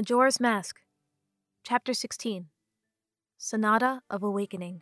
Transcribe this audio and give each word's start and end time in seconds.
Majora's 0.00 0.40
Mask, 0.40 0.80
Chapter 1.62 1.92
16 1.92 2.46
Sonata 3.36 4.00
of 4.08 4.22
Awakening. 4.22 4.80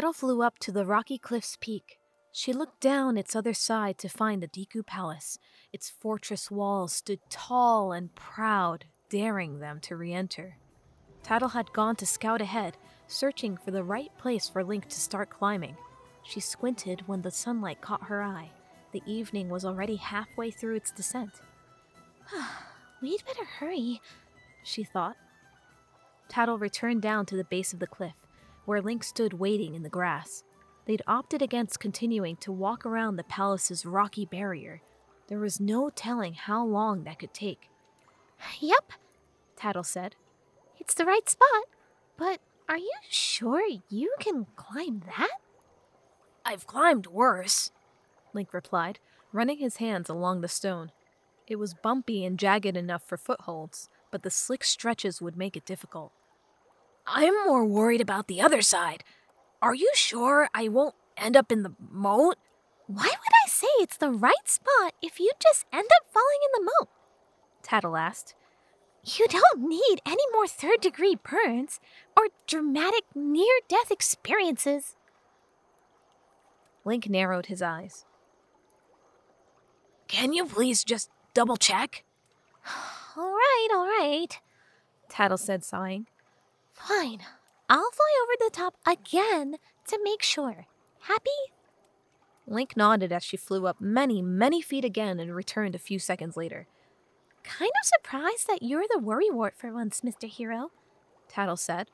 Tattle 0.00 0.14
flew 0.14 0.40
up 0.40 0.58
to 0.60 0.72
the 0.72 0.86
rocky 0.86 1.18
cliff's 1.18 1.58
peak. 1.60 1.98
She 2.32 2.54
looked 2.54 2.80
down 2.80 3.18
its 3.18 3.36
other 3.36 3.52
side 3.52 3.98
to 3.98 4.08
find 4.08 4.42
the 4.42 4.48
Deku 4.48 4.86
Palace. 4.86 5.38
Its 5.74 5.90
fortress 5.90 6.50
walls 6.50 6.94
stood 6.94 7.18
tall 7.28 7.92
and 7.92 8.14
proud, 8.14 8.86
daring 9.10 9.58
them 9.58 9.78
to 9.80 9.96
re 9.96 10.14
enter. 10.14 10.56
Tattle 11.22 11.50
had 11.50 11.74
gone 11.74 11.96
to 11.96 12.06
scout 12.06 12.40
ahead, 12.40 12.78
searching 13.08 13.58
for 13.58 13.72
the 13.72 13.84
right 13.84 14.10
place 14.16 14.48
for 14.48 14.64
Link 14.64 14.88
to 14.88 14.98
start 14.98 15.28
climbing. 15.28 15.76
She 16.22 16.40
squinted 16.40 17.06
when 17.06 17.20
the 17.20 17.30
sunlight 17.30 17.82
caught 17.82 18.04
her 18.04 18.22
eye. 18.22 18.52
The 18.92 19.02
evening 19.04 19.50
was 19.50 19.66
already 19.66 19.96
halfway 19.96 20.50
through 20.50 20.76
its 20.76 20.90
descent. 20.90 21.42
We'd 23.02 23.22
better 23.26 23.44
hurry. 23.44 24.00
She 24.64 24.82
thought. 24.82 25.18
Tattle 26.30 26.56
returned 26.56 27.02
down 27.02 27.26
to 27.26 27.36
the 27.36 27.44
base 27.44 27.74
of 27.74 27.80
the 27.80 27.86
cliff, 27.86 28.14
where 28.64 28.82
Link 28.82 29.04
stood 29.04 29.34
waiting 29.34 29.74
in 29.74 29.82
the 29.82 29.88
grass. 29.88 30.44
They'd 30.86 31.02
opted 31.06 31.42
against 31.42 31.80
continuing 31.80 32.36
to 32.36 32.52
walk 32.52 32.84
around 32.84 33.16
the 33.16 33.24
palace's 33.24 33.86
rocky 33.86 34.24
barrier. 34.24 34.82
There 35.28 35.38
was 35.38 35.60
no 35.60 35.90
telling 35.90 36.34
how 36.34 36.64
long 36.64 37.04
that 37.04 37.18
could 37.18 37.34
take. 37.34 37.68
Yep, 38.60 38.92
Tattle 39.56 39.84
said. 39.84 40.16
it's 40.78 40.94
the 40.94 41.04
right 41.04 41.28
spot. 41.28 41.64
But 42.16 42.40
are 42.68 42.78
you 42.78 42.92
sure 43.08 43.62
you 43.88 44.14
can 44.18 44.46
climb 44.56 45.02
that? 45.06 45.38
I've 46.44 46.66
climbed 46.66 47.06
worse, 47.06 47.70
Link 48.32 48.52
replied, 48.52 48.98
running 49.32 49.58
his 49.58 49.76
hands 49.76 50.08
along 50.08 50.40
the 50.40 50.48
stone. 50.48 50.90
It 51.46 51.56
was 51.56 51.74
bumpy 51.74 52.24
and 52.24 52.38
jagged 52.38 52.76
enough 52.76 53.02
for 53.06 53.16
footholds, 53.16 53.88
but 54.10 54.22
the 54.22 54.30
slick 54.30 54.64
stretches 54.64 55.20
would 55.20 55.36
make 55.36 55.56
it 55.56 55.64
difficult. 55.64 56.12
I'm 57.12 57.34
more 57.44 57.64
worried 57.64 58.00
about 58.00 58.28
the 58.28 58.40
other 58.40 58.62
side. 58.62 59.02
Are 59.60 59.74
you 59.74 59.90
sure 59.94 60.48
I 60.54 60.68
won't 60.68 60.94
end 61.16 61.36
up 61.36 61.50
in 61.50 61.64
the 61.64 61.74
moat? 61.90 62.36
Why 62.86 63.02
would 63.02 63.34
I 63.44 63.48
say 63.48 63.66
it's 63.80 63.96
the 63.96 64.10
right 64.10 64.46
spot 64.48 64.94
if 65.02 65.18
you 65.18 65.32
just 65.42 65.66
end 65.72 65.88
up 65.96 66.06
falling 66.12 66.38
in 66.46 66.64
the 66.64 66.70
moat? 66.70 66.88
Tattle 67.64 67.96
asked. 67.96 68.34
You 69.04 69.26
don't 69.26 69.68
need 69.68 70.00
any 70.06 70.22
more 70.32 70.46
third 70.46 70.80
degree 70.80 71.16
burns 71.16 71.80
or 72.16 72.28
dramatic 72.46 73.04
near 73.14 73.58
death 73.68 73.90
experiences. 73.90 74.94
Link 76.84 77.08
narrowed 77.08 77.46
his 77.46 77.60
eyes. 77.60 78.04
Can 80.06 80.32
you 80.32 80.44
please 80.44 80.84
just 80.84 81.10
double 81.34 81.56
check? 81.56 82.04
All 83.16 83.32
right, 83.32 83.68
all 83.72 83.86
right. 83.86 84.38
Tattle 85.08 85.36
said, 85.36 85.64
sighing. 85.64 86.06
Fine. 86.86 87.20
I'll 87.68 87.90
fly 87.92 88.24
over 88.24 88.32
the 88.38 88.50
top 88.52 88.74
again 88.86 89.56
to 89.88 90.00
make 90.02 90.22
sure. 90.22 90.66
Happy? 91.02 91.30
Link 92.46 92.76
nodded 92.76 93.12
as 93.12 93.22
she 93.22 93.36
flew 93.36 93.66
up 93.66 93.80
many, 93.80 94.22
many 94.22 94.60
feet 94.60 94.84
again 94.84 95.20
and 95.20 95.34
returned 95.34 95.74
a 95.74 95.78
few 95.78 95.98
seconds 95.98 96.36
later. 96.36 96.66
Kind 97.44 97.70
of 97.70 97.86
surprised 97.86 98.46
that 98.48 98.62
you're 98.62 98.86
the 98.88 99.00
worrywart 99.00 99.54
for 99.56 99.72
once, 99.72 100.00
Mr. 100.00 100.28
Hero. 100.28 100.70
Tattle 101.28 101.56
said. 101.56 101.90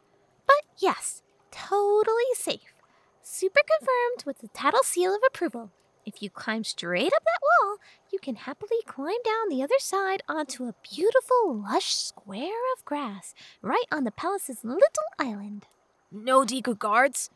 But 0.47 0.63
yes, 0.79 1.23
totally 1.51 2.25
safe. 2.35 2.75
Super 3.23 3.61
confirmed 3.79 4.25
with 4.25 4.39
the 4.39 4.49
Tattle 4.49 4.83
seal 4.83 5.15
of 5.15 5.21
approval. 5.27 5.71
If 6.07 6.23
you 6.23 6.31
climb 6.31 6.63
straight 6.63 7.13
up 7.13 7.25
that 7.25 7.41
wall, 7.43 7.79
you 8.13 8.21
can 8.21 8.37
happily 8.37 8.79
climb 8.87 9.21
down 9.25 9.49
the 9.51 9.63
other 9.63 9.79
side 9.81 10.23
onto 10.29 10.65
a 10.65 10.75
beautiful, 10.89 11.61
lush 11.63 11.97
square 11.97 12.73
of 12.77 12.85
grass 12.85 13.35
right 13.61 13.87
on 13.91 14.05
the 14.05 14.13
palace's 14.13 14.63
little 14.63 14.87
island. 15.19 15.67
No 16.13 16.45
Deku 16.45 16.79
guards? 16.79 17.31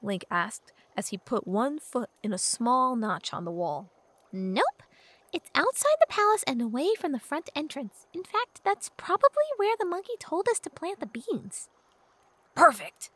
Link 0.00 0.24
asked 0.30 0.72
as 0.96 1.08
he 1.08 1.18
put 1.18 1.48
one 1.48 1.80
foot 1.80 2.10
in 2.22 2.32
a 2.32 2.38
small 2.38 2.94
notch 2.94 3.34
on 3.34 3.44
the 3.44 3.50
wall. 3.50 3.90
Nope. 4.32 4.84
It's 5.32 5.50
outside 5.54 5.96
the 6.00 6.06
palace 6.08 6.44
and 6.46 6.62
away 6.62 6.90
from 6.98 7.10
the 7.10 7.18
front 7.18 7.50
entrance. 7.56 8.06
In 8.14 8.22
fact, 8.22 8.60
that's 8.64 8.90
probably 8.96 9.48
where 9.56 9.76
the 9.78 9.86
monkey 9.86 10.12
told 10.20 10.46
us 10.48 10.60
to 10.60 10.70
plant 10.70 11.00
the 11.00 11.06
beans. 11.06 11.68
Perfect, 12.54 13.10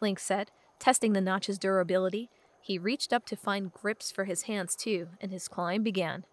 Link 0.00 0.18
said, 0.18 0.50
testing 0.78 1.12
the 1.12 1.20
notch's 1.20 1.58
durability. 1.58 2.30
He 2.66 2.78
reached 2.78 3.12
up 3.12 3.24
to 3.26 3.36
find 3.36 3.72
grips 3.72 4.10
for 4.10 4.24
his 4.24 4.42
hands 4.42 4.74
too, 4.74 5.10
and 5.20 5.30
his 5.30 5.46
climb 5.46 5.84
began. 5.84 6.24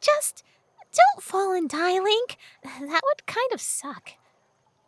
Just 0.00 0.42
don't 0.94 1.22
fall 1.22 1.52
and 1.52 1.68
die, 1.68 2.00
Link. 2.00 2.38
That 2.64 3.02
would 3.04 3.26
kind 3.26 3.52
of 3.52 3.60
suck. 3.60 4.12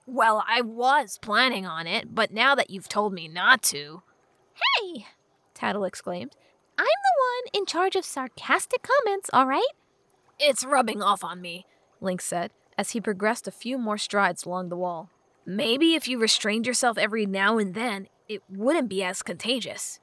Well, 0.07 0.43
I 0.49 0.63
was 0.63 1.19
planning 1.21 1.67
on 1.67 1.87
it, 1.87 2.15
but 2.15 2.33
now 2.33 2.55
that 2.55 2.71
you've 2.71 2.89
told 2.89 3.13
me 3.13 3.29
not 3.29 3.63
to. 3.65 4.05
Hey! 4.55 5.05
Tattle 5.53 5.85
exclaimed. 5.85 6.35
I'm 6.79 6.87
the 6.87 7.51
one 7.51 7.61
in 7.61 7.67
charge 7.67 7.95
of 7.95 8.07
sarcastic 8.07 8.83
comments, 8.83 9.29
all 9.35 9.47
right? 9.47 9.69
It's 10.39 10.65
rubbing 10.65 11.03
off 11.03 11.23
on 11.23 11.43
me, 11.43 11.67
Link 12.01 12.23
said, 12.23 12.53
as 12.79 12.93
he 12.93 13.03
progressed 13.03 13.47
a 13.47 13.53
few 13.53 13.77
more 13.77 13.99
strides 13.99 14.45
along 14.45 14.71
the 14.71 14.79
wall. 14.79 15.11
Maybe 15.45 15.95
if 15.95 16.09
you 16.09 16.19
restrained 16.19 16.67
yourself 16.67 16.97
every 16.97 17.27
now 17.27 17.59
and 17.59 17.75
then, 17.75 18.09
it 18.31 18.41
wouldn't 18.49 18.89
be 18.89 19.05
as 19.05 19.23
contagious. 19.23 20.01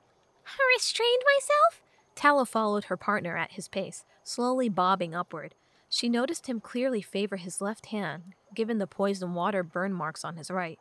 Restrained 0.75 1.21
myself? 1.37 1.81
Tattle 2.15 2.45
followed 2.45 2.85
her 2.85 2.97
partner 2.97 3.37
at 3.37 3.53
his 3.53 3.67
pace, 3.67 4.05
slowly 4.23 4.69
bobbing 4.69 5.13
upward. 5.13 5.55
She 5.89 6.09
noticed 6.09 6.47
him 6.47 6.59
clearly 6.59 7.01
favor 7.01 7.35
his 7.35 7.61
left 7.61 7.87
hand, 7.87 8.33
given 8.55 8.77
the 8.77 8.87
poison 8.87 9.33
water 9.33 9.63
burn 9.63 9.93
marks 9.93 10.23
on 10.23 10.37
his 10.37 10.49
right. 10.49 10.79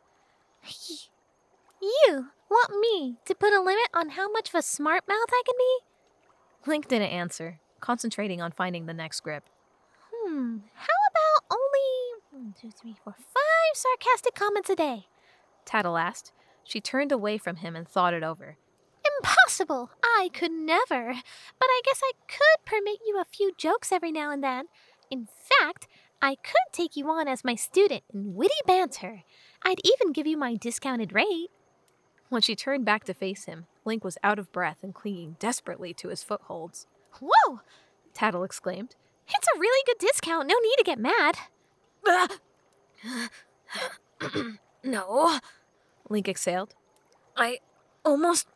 You 1.81 2.27
want 2.49 2.79
me 2.79 3.17
to 3.25 3.35
put 3.35 3.53
a 3.53 3.61
limit 3.61 3.89
on 3.93 4.09
how 4.09 4.31
much 4.31 4.49
of 4.49 4.55
a 4.55 4.61
smart 4.61 5.03
mouth 5.07 5.29
I 5.29 5.41
can 5.45 5.55
be? 5.57 6.69
Link 6.69 6.87
didn't 6.87 7.09
answer, 7.09 7.59
concentrating 7.79 8.41
on 8.41 8.51
finding 8.51 8.85
the 8.85 8.93
next 8.93 9.19
grip. 9.21 9.43
Hmm, 10.13 10.57
how 10.75 10.87
about 11.11 11.57
only 11.57 12.21
one, 12.31 12.53
two, 12.59 12.71
three, 12.71 12.95
four, 13.03 13.15
five 13.17 13.73
sarcastic 13.73 14.35
comments 14.35 14.69
a 14.69 14.75
day? 14.75 15.07
Tattle 15.65 15.97
asked. 15.97 16.31
She 16.63 16.79
turned 16.79 17.11
away 17.11 17.37
from 17.37 17.57
him 17.57 17.75
and 17.75 17.87
thought 17.87 18.13
it 18.13 18.23
over. 18.23 18.57
Impossible! 19.21 19.91
I 20.03 20.29
could 20.33 20.51
never. 20.51 21.13
But 21.13 21.67
I 21.69 21.81
guess 21.85 22.01
I 22.03 22.11
could 22.27 22.65
permit 22.65 22.99
you 23.05 23.19
a 23.19 23.25
few 23.25 23.51
jokes 23.55 23.91
every 23.91 24.11
now 24.11 24.31
and 24.31 24.43
then. 24.43 24.65
In 25.11 25.27
fact, 25.27 25.87
I 26.21 26.35
could 26.35 26.71
take 26.71 26.95
you 26.95 27.07
on 27.09 27.27
as 27.27 27.43
my 27.43 27.55
student 27.55 28.03
in 28.13 28.33
witty 28.33 28.53
banter. 28.65 29.23
I'd 29.63 29.81
even 29.83 30.11
give 30.11 30.25
you 30.25 30.37
my 30.37 30.55
discounted 30.55 31.13
rate. 31.13 31.49
When 32.29 32.41
she 32.41 32.55
turned 32.55 32.85
back 32.85 33.03
to 33.03 33.13
face 33.13 33.45
him, 33.45 33.67
Link 33.85 34.03
was 34.03 34.17
out 34.23 34.39
of 34.39 34.51
breath 34.51 34.77
and 34.81 34.93
clinging 34.93 35.35
desperately 35.37 35.93
to 35.95 36.07
his 36.07 36.23
footholds. 36.23 36.87
Whoa! 37.19 37.61
Tattle 38.13 38.43
exclaimed. 38.43 38.95
It's 39.27 39.47
a 39.55 39.59
really 39.59 39.83
good 39.85 39.99
discount. 39.99 40.47
No 40.47 40.55
need 40.59 40.75
to 40.77 40.83
get 40.83 40.97
mad. 40.97 41.37
no, 44.83 45.39
Link 46.09 46.27
exhaled. 46.27 46.73
I 47.35 47.59
almost 48.03 48.47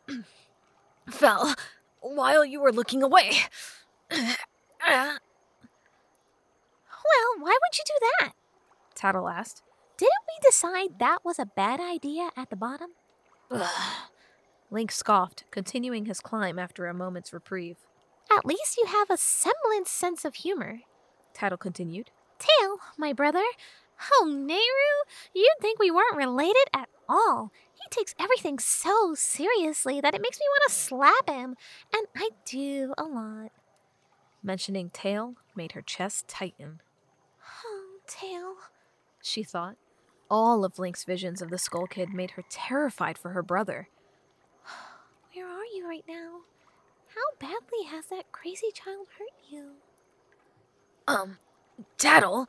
fell 1.08 1.54
while 2.00 2.44
you 2.44 2.60
were 2.60 2.72
looking 2.72 3.02
away. 3.02 3.32
Well, 7.06 7.34
why 7.38 7.50
would 7.50 7.78
you 7.78 7.84
do 7.86 7.94
that? 8.20 8.32
Tattle 8.94 9.28
asked. 9.28 9.62
Didn't 9.96 10.12
we 10.28 10.48
decide 10.48 10.98
that 10.98 11.24
was 11.24 11.38
a 11.38 11.46
bad 11.46 11.80
idea 11.80 12.30
at 12.36 12.50
the 12.50 12.56
bottom? 12.56 12.90
Link 14.70 14.90
scoffed, 14.90 15.44
continuing 15.50 16.06
his 16.06 16.20
climb 16.20 16.58
after 16.58 16.86
a 16.86 16.94
moment's 16.94 17.32
reprieve. 17.32 17.78
At 18.36 18.44
least 18.44 18.76
you 18.76 18.86
have 18.86 19.08
a 19.08 19.16
semblance 19.16 19.90
sense 19.90 20.24
of 20.24 20.34
humor. 20.34 20.80
Tattle 21.32 21.58
continued. 21.58 22.10
Tail, 22.38 22.78
my 22.98 23.12
brother. 23.12 23.44
Oh, 24.12 24.26
Nayru, 24.28 25.10
you'd 25.32 25.48
think 25.60 25.78
we 25.78 25.90
weren't 25.90 26.16
related 26.16 26.66
at 26.74 26.88
all. 27.08 27.52
He 27.86 28.00
takes 28.00 28.14
everything 28.18 28.58
so 28.58 29.14
seriously 29.14 30.00
that 30.00 30.14
it 30.14 30.20
makes 30.20 30.38
me 30.38 30.46
want 30.48 30.68
to 30.68 30.74
slap 30.74 31.28
him. 31.28 31.56
And 31.94 32.06
I 32.16 32.30
do 32.44 32.94
a 32.98 33.04
lot. 33.04 33.52
Mentioning 34.42 34.90
Tail 34.90 35.34
made 35.54 35.72
her 35.72 35.82
chest 35.82 36.26
tighten. 36.26 36.80
Oh, 37.64 37.98
Tail. 38.06 38.54
She 39.22 39.44
thought. 39.44 39.76
All 40.28 40.64
of 40.64 40.78
Link's 40.78 41.04
visions 41.04 41.40
of 41.40 41.50
the 41.50 41.58
Skull 41.58 41.86
Kid 41.86 42.12
made 42.12 42.32
her 42.32 42.42
terrified 42.48 43.16
for 43.16 43.30
her 43.30 43.42
brother. 43.42 43.88
Where 45.32 45.46
are 45.46 45.64
you 45.64 45.88
right 45.88 46.04
now? 46.08 46.40
how 47.16 47.38
badly 47.38 47.84
has 47.88 48.06
that 48.06 48.30
crazy 48.30 48.68
child 48.72 49.06
hurt 49.18 49.50
you? 49.50 49.72
Um, 51.08 51.38
Tattle, 51.98 52.48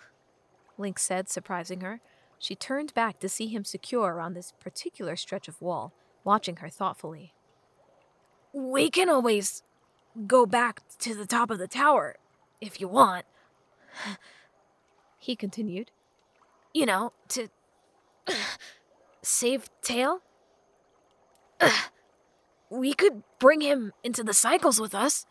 Link 0.78 1.00
said, 1.00 1.30
surprising 1.30 1.82
her. 1.82 2.02
She 2.40 2.56
turned 2.56 2.94
back 2.94 3.20
to 3.20 3.30
see 3.30 3.48
him 3.48 3.64
secure 3.64 4.20
on 4.20 4.34
this 4.34 4.54
particular 4.60 5.16
stretch 5.16 5.48
of 5.48 5.62
wall, 5.62 5.94
watching 6.24 6.58
her 6.58 6.70
thoughtfully. 6.70 7.34
We 8.54 8.90
can 8.90 9.10
always 9.10 9.64
go 10.26 10.46
back 10.46 10.82
to 11.00 11.16
the 11.16 11.26
top 11.26 11.52
of 11.52 11.60
the 11.60 11.68
tower 11.68 12.18
if 12.60 12.82
you 12.82 12.88
want, 12.88 13.26
he 15.20 15.36
continued. 15.36 15.92
You 16.74 16.86
know, 16.86 17.14
to 17.30 17.50
save 19.22 19.70
Tail. 19.82 20.22
we 22.70 22.94
could 22.94 23.24
bring 23.40 23.62
him 23.62 23.94
into 24.04 24.24
the 24.24 24.34
cycles 24.34 24.80
with 24.80 24.94
us. 24.94 25.26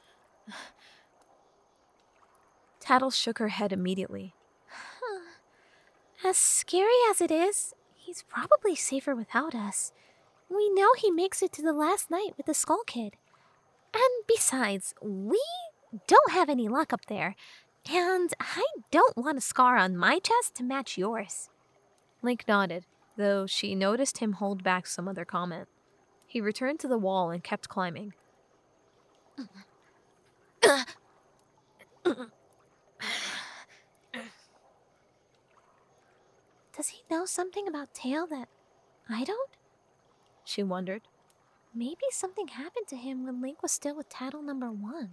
Tattle 2.81 3.11
shook 3.11 3.39
her 3.39 3.49
head 3.49 3.73
immediately. 3.73 4.36
As 6.25 6.37
scary 6.37 6.89
as 7.11 7.21
it 7.21 7.31
is, 7.31 7.75
he's 7.95 8.23
probably 8.23 8.75
safer 8.75 9.15
without 9.15 9.55
us. 9.55 9.93
We 10.49 10.71
know 10.71 10.89
he 10.97 11.11
makes 11.11 11.43
it 11.43 11.53
to 11.53 11.63
the 11.63 11.73
last 11.73 12.11
night 12.11 12.35
with 12.37 12.47
the 12.47 12.55
Skull 12.55 12.83
Kid. 12.87 13.17
And 13.95 14.25
besides, 14.27 14.95
we 15.03 15.41
don't 16.07 16.33
have 16.33 16.49
any 16.49 16.69
luck 16.69 16.93
up 16.93 17.07
there, 17.07 17.35
and 17.91 18.33
I 18.41 18.65
don't 18.91 19.17
want 19.17 19.39
a 19.39 19.43
scar 19.43 19.77
on 19.77 19.97
my 19.97 20.19
chest 20.19 20.55
to 20.57 20.65
match 20.65 20.99
yours. 20.99 21.51
Link 22.23 22.45
nodded, 22.49 22.87
though 23.17 23.47
she 23.47 23.75
noticed 23.75 24.19
him 24.19 24.33
hold 24.33 24.63
back 24.63 24.87
some 24.87 25.09
other 25.09 25.25
comment. 25.25 25.69
He 26.27 26.41
returned 26.41 26.81
to 26.81 26.89
the 26.89 26.99
wall 26.99 27.31
and 27.31 27.43
kept 27.45 27.69
climbing. 27.69 28.15
Does 36.77 36.89
he 36.89 37.03
know 37.11 37.25
something 37.25 37.67
about 37.67 37.95
Tail 37.95 38.27
that 38.27 38.49
I 39.09 39.25
don't? 39.25 39.51
She 40.45 40.63
wondered. 40.63 41.03
Maybe 41.75 42.05
something 42.11 42.49
happened 42.49 42.87
to 42.89 42.97
him 42.97 43.25
when 43.25 43.41
Link 43.41 43.63
was 43.63 43.73
still 43.73 43.97
with 43.97 44.09
Tattle 44.11 44.43
number 44.43 44.71
one. 44.71 45.13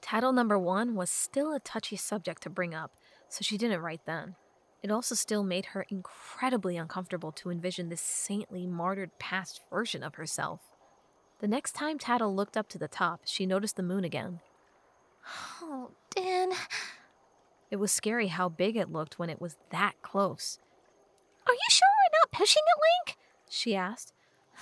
Tattle 0.00 0.32
number 0.32 0.58
one 0.58 0.94
was 0.94 1.10
still 1.10 1.52
a 1.52 1.60
touchy 1.60 1.96
subject 1.96 2.42
to 2.42 2.50
bring 2.50 2.74
up, 2.74 2.92
so 3.28 3.42
she 3.42 3.58
didn't 3.58 3.80
write 3.80 4.06
then. 4.06 4.36
It 4.82 4.90
also 4.90 5.14
still 5.14 5.42
made 5.42 5.66
her 5.66 5.84
incredibly 5.90 6.76
uncomfortable 6.76 7.32
to 7.32 7.50
envision 7.50 7.88
this 7.88 8.00
saintly, 8.00 8.66
martyred 8.66 9.18
past 9.18 9.60
version 9.70 10.02
of 10.02 10.14
herself. 10.14 10.60
The 11.40 11.48
next 11.48 11.72
time 11.72 11.98
Tattle 11.98 12.34
looked 12.34 12.56
up 12.56 12.68
to 12.68 12.78
the 12.78 12.88
top, 12.88 13.22
she 13.24 13.44
noticed 13.44 13.76
the 13.76 13.82
moon 13.82 14.04
again. 14.04 14.40
Oh, 15.60 15.90
Din. 16.14 16.52
It 17.70 17.76
was 17.76 17.92
scary 17.92 18.28
how 18.28 18.48
big 18.48 18.76
it 18.76 18.90
looked 18.90 19.18
when 19.18 19.30
it 19.30 19.40
was 19.40 19.56
that 19.70 19.94
close. 20.02 20.58
Are 21.46 21.54
you 21.54 21.70
sure 21.70 21.88
we're 21.88 22.18
not 22.20 22.32
pushing 22.32 22.62
it, 22.66 23.08
Link? 23.08 23.18
She 23.48 23.76
asked. 23.76 24.12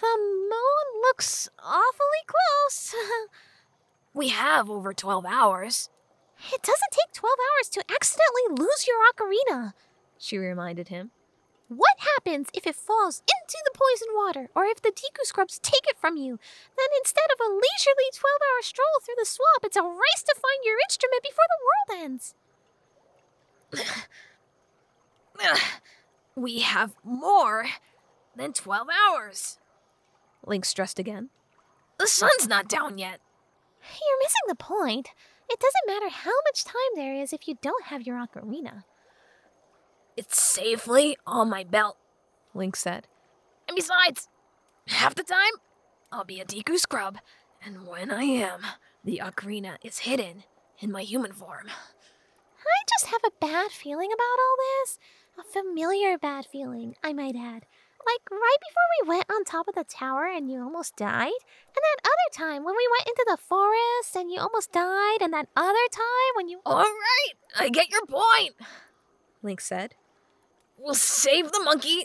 The 0.00 0.16
moon 0.18 1.00
looks 1.02 1.48
awfully 1.58 2.24
close. 2.26 2.94
we 4.14 4.28
have 4.28 4.70
over 4.70 4.92
12 4.92 5.24
hours. 5.26 5.88
It 6.52 6.62
doesn't 6.62 6.92
take 6.92 7.12
12 7.14 7.34
hours 7.34 7.68
to 7.70 7.84
accidentally 7.90 8.62
lose 8.64 8.86
your 8.86 8.98
ocarina, 9.10 9.72
she 10.18 10.38
reminded 10.38 10.88
him. 10.88 11.10
What 11.68 11.98
happens 11.98 12.48
if 12.54 12.66
it 12.66 12.76
falls 12.76 13.20
into 13.26 13.58
the 13.64 13.76
poison 13.76 14.08
water, 14.14 14.48
or 14.54 14.64
if 14.64 14.80
the 14.80 14.88
Deku 14.88 15.24
Scrubs 15.24 15.58
take 15.58 15.84
it 15.88 15.98
from 15.98 16.16
you? 16.16 16.38
Then 16.76 16.88
instead 17.00 17.28
of 17.32 17.40
a 17.40 17.52
leisurely 17.52 18.08
12 18.14 18.22
hour 18.40 18.62
stroll 18.62 19.00
through 19.02 19.18
the 19.18 19.26
swamp, 19.26 19.64
it's 19.64 19.76
a 19.76 19.82
race 19.82 20.24
to 20.24 20.40
find 20.40 20.64
your 20.64 20.78
instrument 20.88 21.22
before 21.22 21.44
the 21.48 21.64
world 21.64 22.04
ends. 22.04 22.34
we 26.36 26.60
have 26.60 26.94
more 27.04 27.66
than 28.36 28.52
12 28.52 28.88
hours. 28.88 29.58
Link 30.46 30.64
stressed 30.64 30.98
again. 30.98 31.30
The 31.98 32.06
sun's 32.06 32.46
not 32.48 32.68
down 32.68 32.98
yet. 32.98 33.20
You're 33.82 34.18
missing 34.20 34.42
the 34.46 34.54
point. 34.54 35.08
It 35.50 35.58
doesn't 35.60 35.86
matter 35.86 36.08
how 36.10 36.34
much 36.46 36.64
time 36.64 36.74
there 36.94 37.14
is 37.14 37.32
if 37.32 37.48
you 37.48 37.58
don't 37.60 37.86
have 37.86 38.06
your 38.06 38.16
ocarina. 38.16 38.84
It's 40.16 40.40
safely 40.40 41.16
on 41.26 41.48
my 41.48 41.64
belt, 41.64 41.96
Link 42.54 42.76
said. 42.76 43.06
And 43.66 43.74
besides, 43.76 44.28
half 44.88 45.14
the 45.14 45.22
time, 45.22 45.52
I'll 46.10 46.24
be 46.24 46.40
a 46.40 46.44
Deku 46.44 46.78
scrub, 46.78 47.18
and 47.64 47.86
when 47.86 48.10
I 48.10 48.24
am, 48.24 48.60
the 49.04 49.20
ocarina 49.24 49.76
is 49.82 49.98
hidden 49.98 50.44
in 50.80 50.90
my 50.92 51.02
human 51.02 51.32
form. 51.32 51.68
I 52.68 52.84
just 52.88 53.06
have 53.06 53.20
a 53.24 53.32
bad 53.40 53.70
feeling 53.70 54.10
about 54.12 54.38
all 54.40 54.56
this. 54.58 54.98
A 55.38 55.42
familiar 55.44 56.18
bad 56.18 56.46
feeling, 56.46 56.96
I 57.02 57.12
might 57.12 57.36
add. 57.36 57.66
Like 58.06 58.30
right 58.30 58.56
before 58.60 58.88
we 59.02 59.08
went 59.08 59.26
on 59.30 59.44
top 59.44 59.68
of 59.68 59.74
the 59.74 59.84
tower 59.84 60.26
and 60.26 60.50
you 60.50 60.62
almost 60.62 60.96
died, 60.96 61.26
and 61.26 61.74
that 61.74 62.00
other 62.04 62.30
time 62.32 62.64
when 62.64 62.74
we 62.74 62.88
went 62.90 63.08
into 63.08 63.26
the 63.28 63.36
forest 63.36 64.16
and 64.16 64.30
you 64.30 64.40
almost 64.40 64.72
died, 64.72 65.18
and 65.20 65.32
that 65.32 65.48
other 65.54 65.88
time 65.92 66.32
when 66.36 66.48
you. 66.48 66.60
All 66.64 66.82
right, 66.82 67.32
I 67.58 67.68
get 67.68 67.90
your 67.90 68.06
point, 68.06 68.54
Link 69.42 69.60
said. 69.60 69.94
We'll 70.78 70.94
save 70.94 71.52
the 71.52 71.60
monkey, 71.62 72.04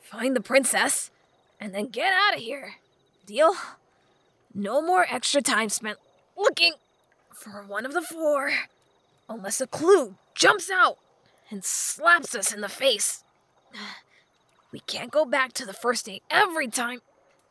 find 0.00 0.36
the 0.36 0.40
princess, 0.40 1.10
and 1.58 1.74
then 1.74 1.86
get 1.86 2.12
out 2.12 2.36
of 2.36 2.40
here. 2.40 2.74
Deal? 3.26 3.54
No 4.54 4.82
more 4.82 5.06
extra 5.10 5.42
time 5.42 5.68
spent 5.68 5.98
looking 6.36 6.74
for 7.32 7.64
one 7.64 7.86
of 7.86 7.92
the 7.92 8.02
four, 8.02 8.52
unless 9.30 9.60
a 9.60 9.66
clue 9.66 10.16
jumps 10.34 10.70
out 10.70 10.98
and 11.50 11.64
slaps 11.64 12.34
us 12.34 12.52
in 12.52 12.60
the 12.60 12.68
face. 12.68 13.24
We 14.72 14.80
can't 14.80 15.10
go 15.10 15.24
back 15.24 15.52
to 15.54 15.64
the 15.64 15.72
first 15.72 16.06
date 16.06 16.24
every 16.30 16.68
time 16.68 17.00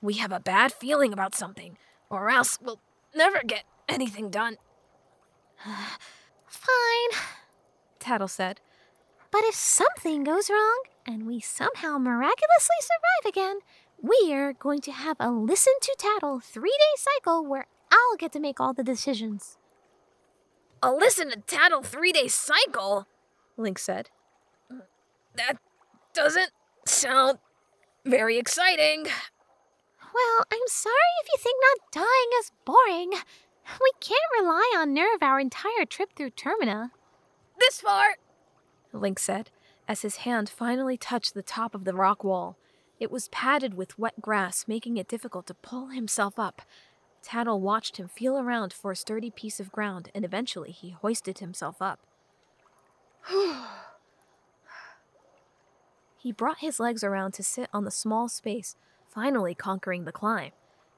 we 0.02 0.16
have 0.16 0.32
a 0.32 0.40
bad 0.40 0.72
feeling 0.74 1.12
about 1.14 1.36
something, 1.36 1.78
or 2.10 2.30
else 2.30 2.60
we'll 2.62 2.82
never 3.16 3.42
get 3.46 3.64
anything 3.88 4.30
done. 4.30 4.58
Fine, 6.46 7.22
Tattle 8.00 8.28
said. 8.28 8.60
But 9.32 9.44
if 9.44 9.56
something 9.56 10.24
goes 10.24 10.50
wrong 10.50 10.82
and 11.06 11.28
we 11.28 11.40
somehow 11.40 11.98
miraculously 11.98 12.76
survive 12.82 13.30
again, 13.32 13.60
we're 14.02 14.54
going 14.54 14.82
to 14.82 14.92
have 14.92 15.18
a 15.20 15.30
listen 15.30 15.74
to 15.82 15.96
tattle 15.98 16.40
three 16.40 16.72
day 16.72 16.96
cycle 16.98 17.46
where 17.46 17.68
I'll 17.92 18.18
get 18.18 18.32
to 18.34 18.40
make 18.40 18.60
all 18.60 18.74
the 18.74 18.84
decisions. 18.84 19.59
A 20.82 20.92
listen 20.92 21.30
to 21.32 21.38
tattle 21.38 21.84
three 21.84 22.12
day 22.12 22.28
cycle? 22.28 23.08
Link 23.58 23.78
said. 23.78 24.10
That 25.36 25.58
doesn't 26.14 26.52
sound 26.86 27.40
very 28.06 28.38
exciting. 28.38 29.06
Well, 30.14 30.46
I'm 30.52 30.68
sorry 30.68 30.96
if 31.24 31.30
you 31.34 31.40
think 31.40 31.58
not 31.62 31.92
dying 31.92 32.30
is 32.40 32.52
boring. 32.66 33.12
We 33.80 33.92
can't 34.00 34.20
rely 34.40 34.74
on 34.78 34.94
Nerve 34.94 35.22
our 35.22 35.40
entire 35.40 35.86
trip 35.88 36.10
through 36.16 36.32
Termina. 36.32 36.92
This 37.60 37.82
far, 37.82 38.16
Link 38.92 39.20
said, 39.20 39.52
as 39.88 40.02
his 40.02 40.18
hand 40.18 40.50
finally 40.50 40.98
touched 40.98 41.34
the 41.34 41.44
top 41.44 41.76
of 41.76 41.84
the 41.84 41.94
rock 41.94 42.24
wall. 42.24 42.58
It 43.00 43.12
was 43.12 43.28
padded 43.30 43.76
with 43.76 44.00
wet 44.00 44.22
grass, 44.22 44.66
making 44.68 44.98
it 44.98 45.08
difficult 45.08 45.46
to 45.48 45.54
pull 45.54 45.88
himself 45.88 46.40
up. 46.40 46.62
Tattle 47.22 47.60
watched 47.60 47.98
him 47.98 48.08
feel 48.08 48.38
around 48.38 48.72
for 48.74 48.92
a 48.92 48.96
sturdy 48.96 49.30
piece 49.30 49.60
of 49.60 49.72
ground, 49.72 50.10
and 50.16 50.24
eventually 50.24 50.72
he 50.72 50.92
hoisted 50.92 51.40
himself 51.40 51.82
up. 51.82 52.00
he 56.18 56.32
brought 56.32 56.60
his 56.60 56.80
legs 56.80 57.04
around 57.04 57.34
to 57.34 57.44
sit 57.44 57.70
on 57.74 57.84
the 57.84 57.92
small 57.92 58.30
space, 58.30 58.76
finally 59.08 59.54
conquering 59.54 60.06
the 60.06 60.12
climb. 60.12 60.52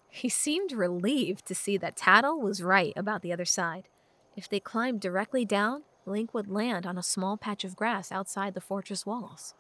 He 0.09 0.29
seemed 0.29 0.73
relieved 0.73 1.45
to 1.47 1.55
see 1.55 1.77
that 1.77 1.95
Tattle 1.95 2.39
was 2.39 2.61
right 2.61 2.93
about 2.95 3.21
the 3.21 3.33
other 3.33 3.45
side. 3.45 3.87
If 4.35 4.49
they 4.49 4.59
climbed 4.59 5.01
directly 5.01 5.45
down, 5.45 5.83
Link 6.05 6.33
would 6.33 6.49
land 6.49 6.85
on 6.85 6.97
a 6.97 7.03
small 7.03 7.37
patch 7.37 7.63
of 7.63 7.75
grass 7.75 8.11
outside 8.11 8.53
the 8.53 8.61
fortress 8.61 9.05
walls. 9.05 9.53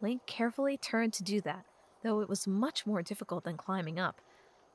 Link 0.00 0.22
carefully 0.26 0.76
turned 0.76 1.12
to 1.14 1.22
do 1.22 1.40
that, 1.42 1.64
though 2.02 2.20
it 2.20 2.28
was 2.28 2.46
much 2.46 2.86
more 2.86 3.02
difficult 3.02 3.44
than 3.44 3.56
climbing 3.56 3.98
up. 3.98 4.20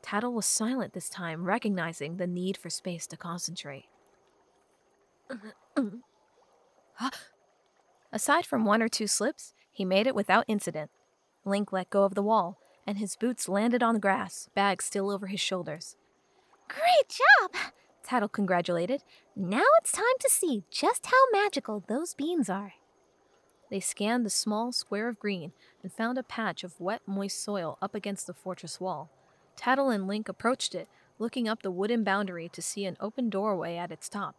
Tattle 0.01 0.33
was 0.33 0.45
silent 0.45 0.93
this 0.93 1.09
time, 1.09 1.45
recognizing 1.45 2.17
the 2.17 2.27
need 2.27 2.57
for 2.57 2.69
space 2.69 3.07
to 3.07 3.17
concentrate. 3.17 3.85
Aside 8.11 8.45
from 8.45 8.65
one 8.65 8.81
or 8.81 8.89
two 8.89 9.07
slips, 9.07 9.53
he 9.71 9.85
made 9.85 10.07
it 10.07 10.15
without 10.15 10.45
incident. 10.47 10.91
Link 11.45 11.71
let 11.71 11.89
go 11.89 12.03
of 12.03 12.15
the 12.15 12.23
wall, 12.23 12.59
and 12.85 12.97
his 12.97 13.15
boots 13.15 13.47
landed 13.47 13.81
on 13.81 13.93
the 13.93 13.99
grass, 13.99 14.49
bag 14.53 14.81
still 14.81 15.09
over 15.09 15.27
his 15.27 15.39
shoulders. 15.39 15.95
Great 16.67 17.07
job! 17.09 17.51
Tattle 18.03 18.29
congratulated. 18.29 19.03
Now 19.35 19.63
it's 19.79 19.91
time 19.91 20.03
to 20.19 20.29
see 20.29 20.63
just 20.69 21.05
how 21.05 21.31
magical 21.31 21.83
those 21.87 22.13
beans 22.13 22.49
are. 22.49 22.73
They 23.69 23.79
scanned 23.79 24.25
the 24.25 24.29
small 24.29 24.73
square 24.73 25.07
of 25.07 25.19
green 25.19 25.53
and 25.81 25.93
found 25.93 26.17
a 26.17 26.23
patch 26.23 26.63
of 26.65 26.79
wet, 26.79 27.01
moist 27.05 27.41
soil 27.41 27.77
up 27.81 27.95
against 27.95 28.27
the 28.27 28.33
fortress 28.33 28.81
wall. 28.81 29.09
Tattle 29.61 29.91
and 29.91 30.07
Link 30.07 30.27
approached 30.27 30.73
it, 30.73 30.87
looking 31.19 31.47
up 31.47 31.61
the 31.61 31.69
wooden 31.69 32.03
boundary 32.03 32.49
to 32.49 32.63
see 32.63 32.83
an 32.85 32.97
open 32.99 33.29
doorway 33.29 33.77
at 33.77 33.91
its 33.91 34.09
top. 34.09 34.35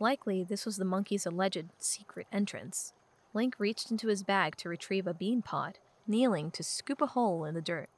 Likely, 0.00 0.42
this 0.42 0.64
was 0.64 0.78
the 0.78 0.86
monkey's 0.86 1.26
alleged 1.26 1.66
secret 1.78 2.26
entrance. 2.32 2.94
Link 3.34 3.56
reached 3.58 3.90
into 3.90 4.08
his 4.08 4.22
bag 4.22 4.56
to 4.56 4.70
retrieve 4.70 5.06
a 5.06 5.12
bean 5.12 5.42
pod, 5.42 5.80
kneeling 6.06 6.50
to 6.50 6.62
scoop 6.62 7.02
a 7.02 7.08
hole 7.08 7.44
in 7.44 7.54
the 7.54 7.60
dirt. 7.60 7.90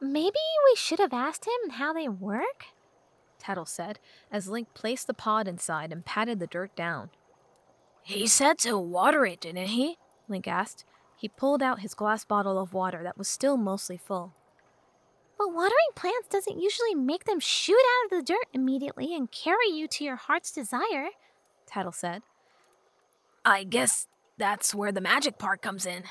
Maybe 0.00 0.38
we 0.70 0.76
should 0.76 1.00
have 1.00 1.12
asked 1.12 1.44
him 1.44 1.70
how 1.70 1.92
they 1.92 2.06
work? 2.06 2.66
Tattle 3.40 3.66
said, 3.66 3.98
as 4.30 4.46
Link 4.46 4.68
placed 4.74 5.08
the 5.08 5.14
pod 5.14 5.48
inside 5.48 5.90
and 5.90 6.04
patted 6.04 6.38
the 6.38 6.46
dirt 6.46 6.76
down. 6.76 7.10
He 8.04 8.28
said 8.28 8.58
to 8.58 8.78
water 8.78 9.26
it, 9.26 9.40
didn't 9.40 9.66
he? 9.66 9.98
Link 10.28 10.46
asked. 10.46 10.84
He 11.16 11.28
pulled 11.28 11.64
out 11.64 11.80
his 11.80 11.94
glass 11.94 12.24
bottle 12.24 12.60
of 12.60 12.72
water 12.72 13.02
that 13.02 13.18
was 13.18 13.26
still 13.26 13.56
mostly 13.56 13.96
full. 13.96 14.34
But 15.38 15.52
watering 15.52 15.92
plants 15.94 16.28
doesn't 16.28 16.60
usually 16.60 16.94
make 16.94 17.24
them 17.24 17.40
shoot 17.40 17.76
out 17.76 18.04
of 18.06 18.18
the 18.18 18.32
dirt 18.32 18.46
immediately 18.52 19.14
and 19.14 19.30
carry 19.30 19.68
you 19.68 19.86
to 19.88 20.04
your 20.04 20.16
heart's 20.16 20.50
desire, 20.50 21.08
Tattle 21.66 21.92
said. 21.92 22.22
I 23.44 23.64
guess 23.64 24.08
that's 24.38 24.74
where 24.74 24.92
the 24.92 25.00
magic 25.00 25.38
part 25.38 25.62
comes 25.62 25.86
in, 25.86 26.04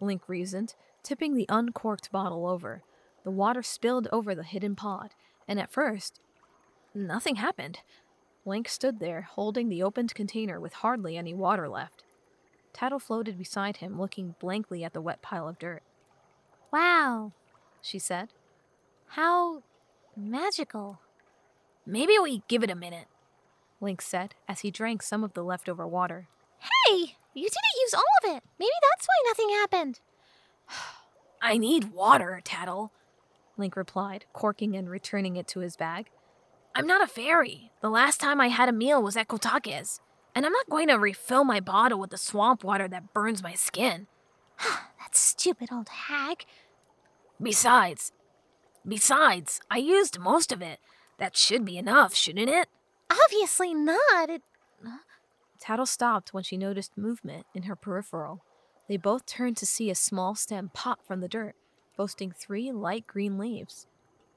Link 0.00 0.28
reasoned, 0.28 0.74
tipping 1.02 1.34
the 1.34 1.46
uncorked 1.48 2.10
bottle 2.12 2.46
over. 2.46 2.82
The 3.24 3.30
water 3.30 3.62
spilled 3.62 4.08
over 4.12 4.34
the 4.34 4.42
hidden 4.42 4.74
pod, 4.74 5.10
and 5.46 5.60
at 5.60 5.72
first, 5.72 6.20
nothing 6.94 7.36
happened. 7.36 7.80
Link 8.44 8.68
stood 8.68 8.98
there, 9.00 9.22
holding 9.22 9.68
the 9.68 9.82
opened 9.82 10.14
container 10.14 10.58
with 10.60 10.72
hardly 10.74 11.16
any 11.16 11.34
water 11.34 11.68
left. 11.68 12.04
Tattle 12.72 12.98
floated 12.98 13.38
beside 13.38 13.78
him, 13.78 14.00
looking 14.00 14.34
blankly 14.40 14.82
at 14.82 14.92
the 14.92 15.00
wet 15.00 15.22
pile 15.22 15.48
of 15.48 15.58
dirt. 15.58 15.82
Wow, 16.72 17.32
she 17.80 17.98
said. 17.98 18.30
How 19.12 19.62
magical. 20.16 20.98
Maybe 21.84 22.18
we 22.18 22.42
give 22.48 22.62
it 22.62 22.70
a 22.70 22.74
minute, 22.74 23.08
Link 23.78 24.00
said 24.00 24.34
as 24.48 24.60
he 24.60 24.70
drank 24.70 25.02
some 25.02 25.22
of 25.22 25.34
the 25.34 25.44
leftover 25.44 25.86
water. 25.86 26.28
Hey, 26.58 27.16
you 27.34 27.42
didn't 27.42 27.82
use 27.82 27.92
all 27.92 28.00
of 28.22 28.36
it. 28.36 28.42
Maybe 28.58 28.70
that's 28.90 29.06
why 29.06 29.28
nothing 29.28 29.50
happened. 29.50 30.00
I 31.42 31.58
need 31.58 31.92
water, 31.92 32.40
Tattle, 32.42 32.90
Link 33.58 33.76
replied, 33.76 34.24
corking 34.32 34.74
and 34.76 34.88
returning 34.88 35.36
it 35.36 35.46
to 35.48 35.60
his 35.60 35.76
bag. 35.76 36.08
I'm 36.74 36.86
not 36.86 37.04
a 37.04 37.06
fairy. 37.06 37.70
The 37.82 37.90
last 37.90 38.18
time 38.18 38.40
I 38.40 38.48
had 38.48 38.70
a 38.70 38.72
meal 38.72 39.02
was 39.02 39.18
at 39.18 39.28
Kotake's, 39.28 40.00
and 40.34 40.46
I'm 40.46 40.52
not 40.52 40.70
going 40.70 40.88
to 40.88 40.94
refill 40.94 41.44
my 41.44 41.60
bottle 41.60 41.98
with 41.98 42.08
the 42.08 42.16
swamp 42.16 42.64
water 42.64 42.88
that 42.88 43.12
burns 43.12 43.42
my 43.42 43.52
skin. 43.52 44.06
that 44.58 45.14
stupid 45.14 45.68
old 45.70 45.90
hag. 45.90 46.46
Besides, 47.42 48.12
besides, 48.86 49.60
I 49.70 49.78
used 49.78 50.18
most 50.18 50.52
of 50.52 50.62
it. 50.62 50.78
That 51.18 51.36
should 51.36 51.64
be 51.64 51.78
enough, 51.78 52.14
shouldn't 52.14 52.48
it? 52.48 52.68
Obviously 53.10 53.74
not. 53.74 54.30
It. 54.30 54.42
Tattle 55.60 55.86
stopped 55.86 56.34
when 56.34 56.42
she 56.42 56.56
noticed 56.56 56.98
movement 56.98 57.46
in 57.54 57.64
her 57.64 57.76
peripheral. 57.76 58.44
They 58.88 58.96
both 58.96 59.26
turned 59.26 59.56
to 59.58 59.66
see 59.66 59.90
a 59.90 59.94
small 59.94 60.34
stem 60.34 60.70
pop 60.74 61.06
from 61.06 61.20
the 61.20 61.28
dirt, 61.28 61.54
boasting 61.96 62.32
three 62.32 62.72
light 62.72 63.06
green 63.06 63.38
leaves. 63.38 63.86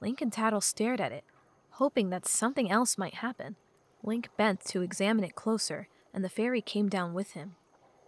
Link 0.01 0.21
and 0.21 0.31
Tattle 0.31 0.61
stared 0.61 1.01
at 1.01 1.11
it, 1.11 1.23
hoping 1.71 2.09
that 2.09 2.27
something 2.27 2.69
else 2.69 2.97
might 2.97 3.15
happen. 3.15 3.55
Link 4.03 4.29
bent 4.37 4.63
to 4.65 4.81
examine 4.81 5.23
it 5.23 5.35
closer, 5.35 5.87
and 6.13 6.23
the 6.23 6.29
fairy 6.29 6.61
came 6.61 6.89
down 6.89 7.13
with 7.13 7.31
him. 7.31 7.55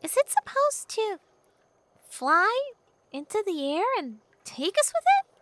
Is 0.04 0.16
it 0.16 0.30
supposed 0.30 0.90
to 0.90 1.18
fly 2.08 2.72
into 3.12 3.44
the 3.46 3.76
air 3.76 3.86
and 3.98 4.18
take 4.44 4.78
us 4.78 4.94
with 4.94 5.04
it? 5.20 5.37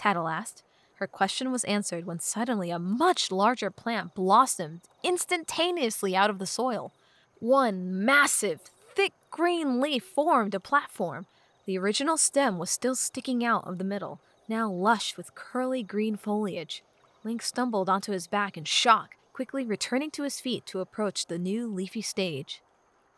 Tattle 0.00 0.28
asked. 0.28 0.62
Her 0.94 1.06
question 1.06 1.52
was 1.52 1.64
answered 1.64 2.06
when 2.06 2.20
suddenly 2.20 2.70
a 2.70 2.78
much 2.78 3.30
larger 3.30 3.70
plant 3.70 4.14
blossomed 4.14 4.80
instantaneously 5.02 6.16
out 6.16 6.30
of 6.30 6.38
the 6.38 6.46
soil. 6.46 6.92
One 7.38 8.02
massive, 8.02 8.62
thick 8.96 9.12
green 9.30 9.78
leaf 9.78 10.02
formed 10.02 10.54
a 10.54 10.60
platform. 10.60 11.26
The 11.66 11.76
original 11.76 12.16
stem 12.16 12.56
was 12.56 12.70
still 12.70 12.94
sticking 12.94 13.44
out 13.44 13.66
of 13.68 13.76
the 13.76 13.84
middle, 13.84 14.20
now 14.48 14.70
lush 14.70 15.18
with 15.18 15.34
curly 15.34 15.82
green 15.82 16.16
foliage. 16.16 16.82
Link 17.22 17.42
stumbled 17.42 17.90
onto 17.90 18.12
his 18.12 18.26
back 18.26 18.56
in 18.56 18.64
shock, 18.64 19.16
quickly 19.34 19.66
returning 19.66 20.10
to 20.12 20.22
his 20.22 20.40
feet 20.40 20.64
to 20.64 20.80
approach 20.80 21.26
the 21.26 21.38
new 21.38 21.66
leafy 21.66 22.00
stage. 22.00 22.62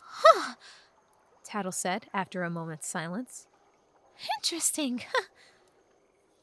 Huh, 0.00 0.54
Tattle 1.44 1.70
said 1.70 2.06
after 2.12 2.42
a 2.42 2.50
moment's 2.50 2.88
silence. 2.88 3.46
Interesting. 4.40 5.02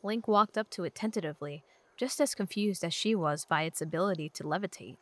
Link 0.04 0.28
walked 0.28 0.58
up 0.58 0.70
to 0.72 0.84
it 0.84 0.96
tentatively, 0.96 1.64
just 1.98 2.22
as 2.22 2.36
confused 2.36 2.84
as 2.84 2.94
she 2.94 3.16
was 3.16 3.46
by 3.46 3.64
its 3.64 3.82
ability 3.82 4.30
to 4.30 4.44
levitate. 4.44 4.98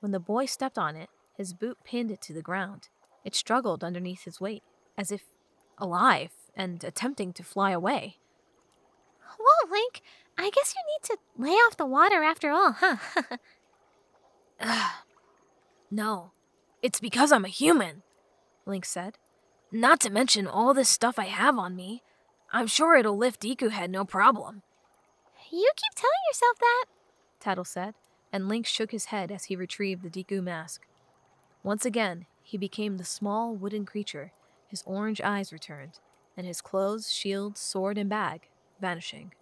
When 0.00 0.12
the 0.12 0.20
boy 0.20 0.46
stepped 0.46 0.78
on 0.78 0.94
it, 0.96 1.08
his 1.36 1.52
boot 1.52 1.78
pinned 1.84 2.10
it 2.10 2.20
to 2.22 2.32
the 2.32 2.42
ground. 2.42 2.88
It 3.24 3.34
struggled 3.34 3.82
underneath 3.82 4.24
his 4.24 4.40
weight, 4.40 4.62
as 4.96 5.10
if 5.10 5.24
alive 5.78 6.30
and 6.54 6.82
attempting 6.84 7.32
to 7.34 7.42
fly 7.42 7.70
away. 7.70 8.16
Whoa, 9.38 9.70
Link, 9.70 10.02
I 10.36 10.50
guess 10.50 10.74
you 10.74 10.82
need 10.86 11.04
to 11.04 11.18
lay 11.36 11.56
off 11.56 11.76
the 11.76 11.86
water 11.86 12.22
after 12.22 12.50
all, 12.50 12.76
huh? 12.78 12.96
no, 15.90 16.32
it's 16.82 17.00
because 17.00 17.32
I'm 17.32 17.44
a 17.44 17.48
human, 17.48 18.02
Link 18.66 18.84
said. 18.84 19.18
Not 19.70 20.00
to 20.00 20.10
mention 20.10 20.46
all 20.46 20.72
this 20.74 20.88
stuff 20.88 21.18
I 21.18 21.26
have 21.26 21.58
on 21.58 21.76
me. 21.76 22.02
I'm 22.50 22.66
sure 22.66 22.96
it'll 22.96 23.16
lift 23.16 23.42
Deku 23.42 23.70
head 23.70 23.90
no 23.90 24.04
problem. 24.04 24.62
You 25.50 25.70
keep 25.76 25.94
telling 25.94 26.12
yourself 26.30 26.58
that, 26.58 26.84
Tattle 27.40 27.64
said, 27.64 27.94
and 28.32 28.48
Link 28.48 28.66
shook 28.66 28.90
his 28.90 29.06
head 29.06 29.30
as 29.30 29.44
he 29.44 29.56
retrieved 29.56 30.02
the 30.02 30.10
Deku 30.10 30.42
mask. 30.42 30.82
Once 31.62 31.84
again, 31.84 32.26
he 32.42 32.56
became 32.56 32.96
the 32.96 33.04
small 33.04 33.54
wooden 33.54 33.84
creature, 33.84 34.32
his 34.66 34.82
orange 34.86 35.20
eyes 35.20 35.52
returned, 35.52 36.00
and 36.36 36.46
his 36.46 36.60
clothes, 36.60 37.12
shield, 37.12 37.58
sword, 37.58 37.98
and 37.98 38.08
bag 38.08 38.48
vanishing. 38.80 39.32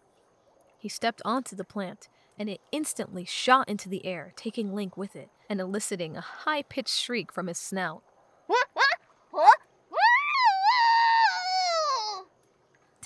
He 0.78 0.88
stepped 0.88 1.22
onto 1.24 1.56
the 1.56 1.64
plant, 1.64 2.08
and 2.38 2.48
it 2.48 2.60
instantly 2.72 3.24
shot 3.24 3.68
into 3.68 3.88
the 3.88 4.04
air, 4.04 4.32
taking 4.36 4.74
Link 4.74 4.96
with 4.96 5.16
it 5.16 5.30
and 5.48 5.60
eliciting 5.60 6.16
a 6.16 6.20
high 6.20 6.62
pitched 6.62 6.94
shriek 6.94 7.32
from 7.32 7.46
his 7.46 7.58
snout. 7.58 8.02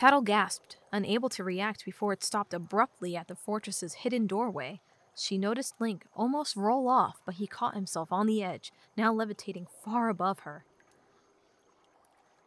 Tattle 0.00 0.22
gasped, 0.22 0.78
unable 0.92 1.28
to 1.28 1.44
react 1.44 1.84
before 1.84 2.14
it 2.14 2.24
stopped 2.24 2.54
abruptly 2.54 3.16
at 3.16 3.28
the 3.28 3.34
fortress's 3.34 3.92
hidden 3.92 4.26
doorway. 4.26 4.80
She 5.14 5.36
noticed 5.36 5.78
Link 5.78 6.06
almost 6.16 6.56
roll 6.56 6.88
off, 6.88 7.20
but 7.26 7.34
he 7.34 7.46
caught 7.46 7.74
himself 7.74 8.10
on 8.10 8.26
the 8.26 8.42
edge, 8.42 8.72
now 8.96 9.12
levitating 9.12 9.66
far 9.84 10.08
above 10.08 10.38
her. 10.40 10.64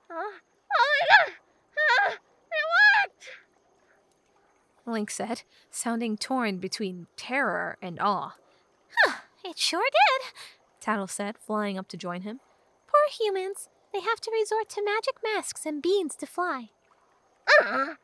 Uh, 0.10 0.16
oh 0.16 0.40
my 0.74 1.06
god! 1.08 1.34
Uh, 1.78 2.14
it 2.14 3.06
worked! 3.06 3.28
Link 4.88 5.12
said, 5.12 5.44
sounding 5.70 6.18
torn 6.18 6.58
between 6.58 7.06
terror 7.16 7.78
and 7.84 8.00
awe. 8.00 8.34
Huh, 9.06 9.18
it 9.46 9.60
sure 9.60 9.86
did, 9.92 10.32
Tattle 10.80 11.06
said, 11.06 11.38
flying 11.38 11.78
up 11.78 11.88
to 11.90 11.98
join 11.98 12.22
him. 12.22 12.40
Poor 12.88 13.16
humans. 13.16 13.70
They 13.94 14.00
have 14.00 14.20
to 14.22 14.32
resort 14.32 14.70
to 14.70 14.84
magic 14.84 15.18
masks 15.24 15.68
and 15.68 15.84
beans 15.84 16.16
to 16.16 16.26
fly. 16.26 16.72
Can't 17.62 17.98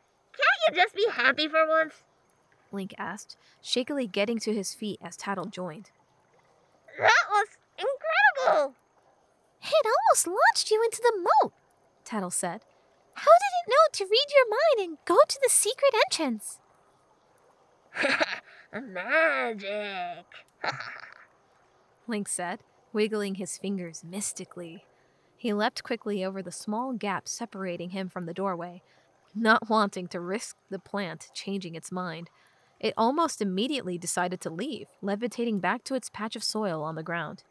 you 0.67 0.75
just 0.75 0.95
be 0.95 1.07
happy 1.11 1.47
for 1.47 1.67
once? 1.67 2.03
Link 2.71 2.93
asked, 2.97 3.37
shakily 3.61 4.07
getting 4.07 4.39
to 4.39 4.53
his 4.53 4.73
feet 4.73 4.99
as 5.03 5.17
Tattle 5.17 5.45
joined. 5.45 5.91
That 6.99 7.25
was 7.29 7.47
incredible! 7.77 8.75
It 9.61 9.85
almost 9.85 10.27
launched 10.27 10.71
you 10.71 10.83
into 10.83 11.01
the 11.01 11.27
moat, 11.41 11.53
Tattle 12.05 12.31
said. 12.31 12.61
How 13.13 13.31
did 13.31 13.53
it 13.65 13.69
know 13.69 13.75
to 13.93 14.05
read 14.05 14.27
your 14.33 14.49
mind 14.49 14.89
and 14.89 14.97
go 15.05 15.17
to 15.27 15.39
the 15.41 15.49
secret 15.49 15.93
entrance? 16.05 16.59
Magic! 18.73 20.25
Link 22.07 22.27
said, 22.27 22.59
wiggling 22.93 23.35
his 23.35 23.57
fingers 23.57 24.03
mystically. 24.03 24.85
He 25.37 25.53
leapt 25.53 25.83
quickly 25.83 26.23
over 26.23 26.41
the 26.41 26.51
small 26.51 26.93
gap 26.93 27.27
separating 27.27 27.91
him 27.91 28.09
from 28.09 28.25
the 28.25 28.33
doorway, 28.33 28.81
not 29.41 29.69
wanting 29.69 30.07
to 30.09 30.19
risk 30.19 30.57
the 30.69 30.79
plant 30.79 31.29
changing 31.33 31.75
its 31.75 31.91
mind. 31.91 32.29
It 32.79 32.93
almost 32.95 33.41
immediately 33.41 33.97
decided 33.97 34.39
to 34.41 34.49
leave, 34.49 34.87
levitating 35.01 35.59
back 35.59 35.83
to 35.85 35.95
its 35.95 36.09
patch 36.09 36.35
of 36.35 36.43
soil 36.43 36.83
on 36.83 36.95
the 36.95 37.03
ground. 37.03 37.43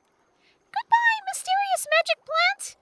Goodbye, 0.72 1.26
mysterious 1.26 1.86
magic 1.90 2.24
plant! 2.24 2.76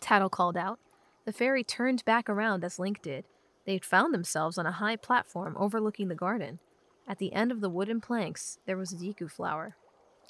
Tattle 0.00 0.28
called 0.28 0.56
out. 0.56 0.78
The 1.24 1.32
fairy 1.32 1.64
turned 1.64 2.04
back 2.04 2.28
around 2.28 2.64
as 2.64 2.78
Link 2.78 3.02
did. 3.02 3.24
They 3.64 3.74
had 3.74 3.84
found 3.84 4.12
themselves 4.12 4.58
on 4.58 4.66
a 4.66 4.72
high 4.72 4.96
platform 4.96 5.56
overlooking 5.58 6.08
the 6.08 6.14
garden. 6.14 6.58
At 7.06 7.18
the 7.18 7.32
end 7.32 7.52
of 7.52 7.60
the 7.60 7.70
wooden 7.70 8.00
planks, 8.00 8.58
there 8.66 8.76
was 8.76 8.92
a 8.92 8.96
Deku 8.96 9.30
flower. 9.30 9.76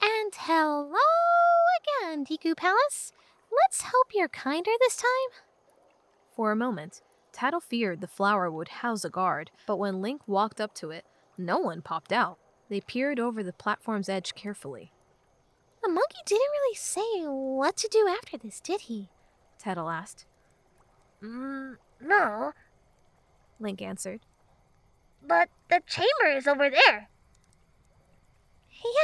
And 0.02 0.32
hello 0.34 0.98
again, 2.02 2.24
Deku 2.24 2.56
Palace. 2.56 3.12
Let's 3.50 3.82
hope 3.82 4.08
you're 4.14 4.28
kinder 4.28 4.70
this 4.80 4.96
time. 4.96 5.42
For 6.34 6.50
a 6.50 6.56
moment, 6.56 7.02
Tattle 7.32 7.60
feared 7.60 8.00
the 8.00 8.06
flower 8.06 8.50
would 8.50 8.68
house 8.68 9.04
a 9.04 9.10
guard, 9.10 9.50
but 9.66 9.76
when 9.78 10.02
Link 10.02 10.22
walked 10.26 10.60
up 10.60 10.74
to 10.74 10.90
it, 10.90 11.04
no 11.38 11.58
one 11.58 11.80
popped 11.82 12.12
out. 12.12 12.38
They 12.68 12.80
peered 12.80 13.18
over 13.18 13.42
the 13.42 13.52
platform's 13.52 14.08
edge 14.08 14.34
carefully. 14.34 14.92
The 15.82 15.88
monkey 15.88 16.18
didn't 16.26 16.40
really 16.40 16.76
say 16.76 17.22
what 17.24 17.76
to 17.78 17.88
do 17.88 18.06
after 18.08 18.36
this, 18.36 18.60
did 18.60 18.82
he? 18.82 19.08
Tattle 19.58 19.90
asked. 19.90 20.26
Mm, 21.22 21.76
no, 22.00 22.52
Link 23.60 23.80
answered. 23.80 24.20
but 25.26 25.48
the 25.70 25.80
chamber 25.86 26.36
is 26.36 26.46
over 26.46 26.68
there. 26.68 27.08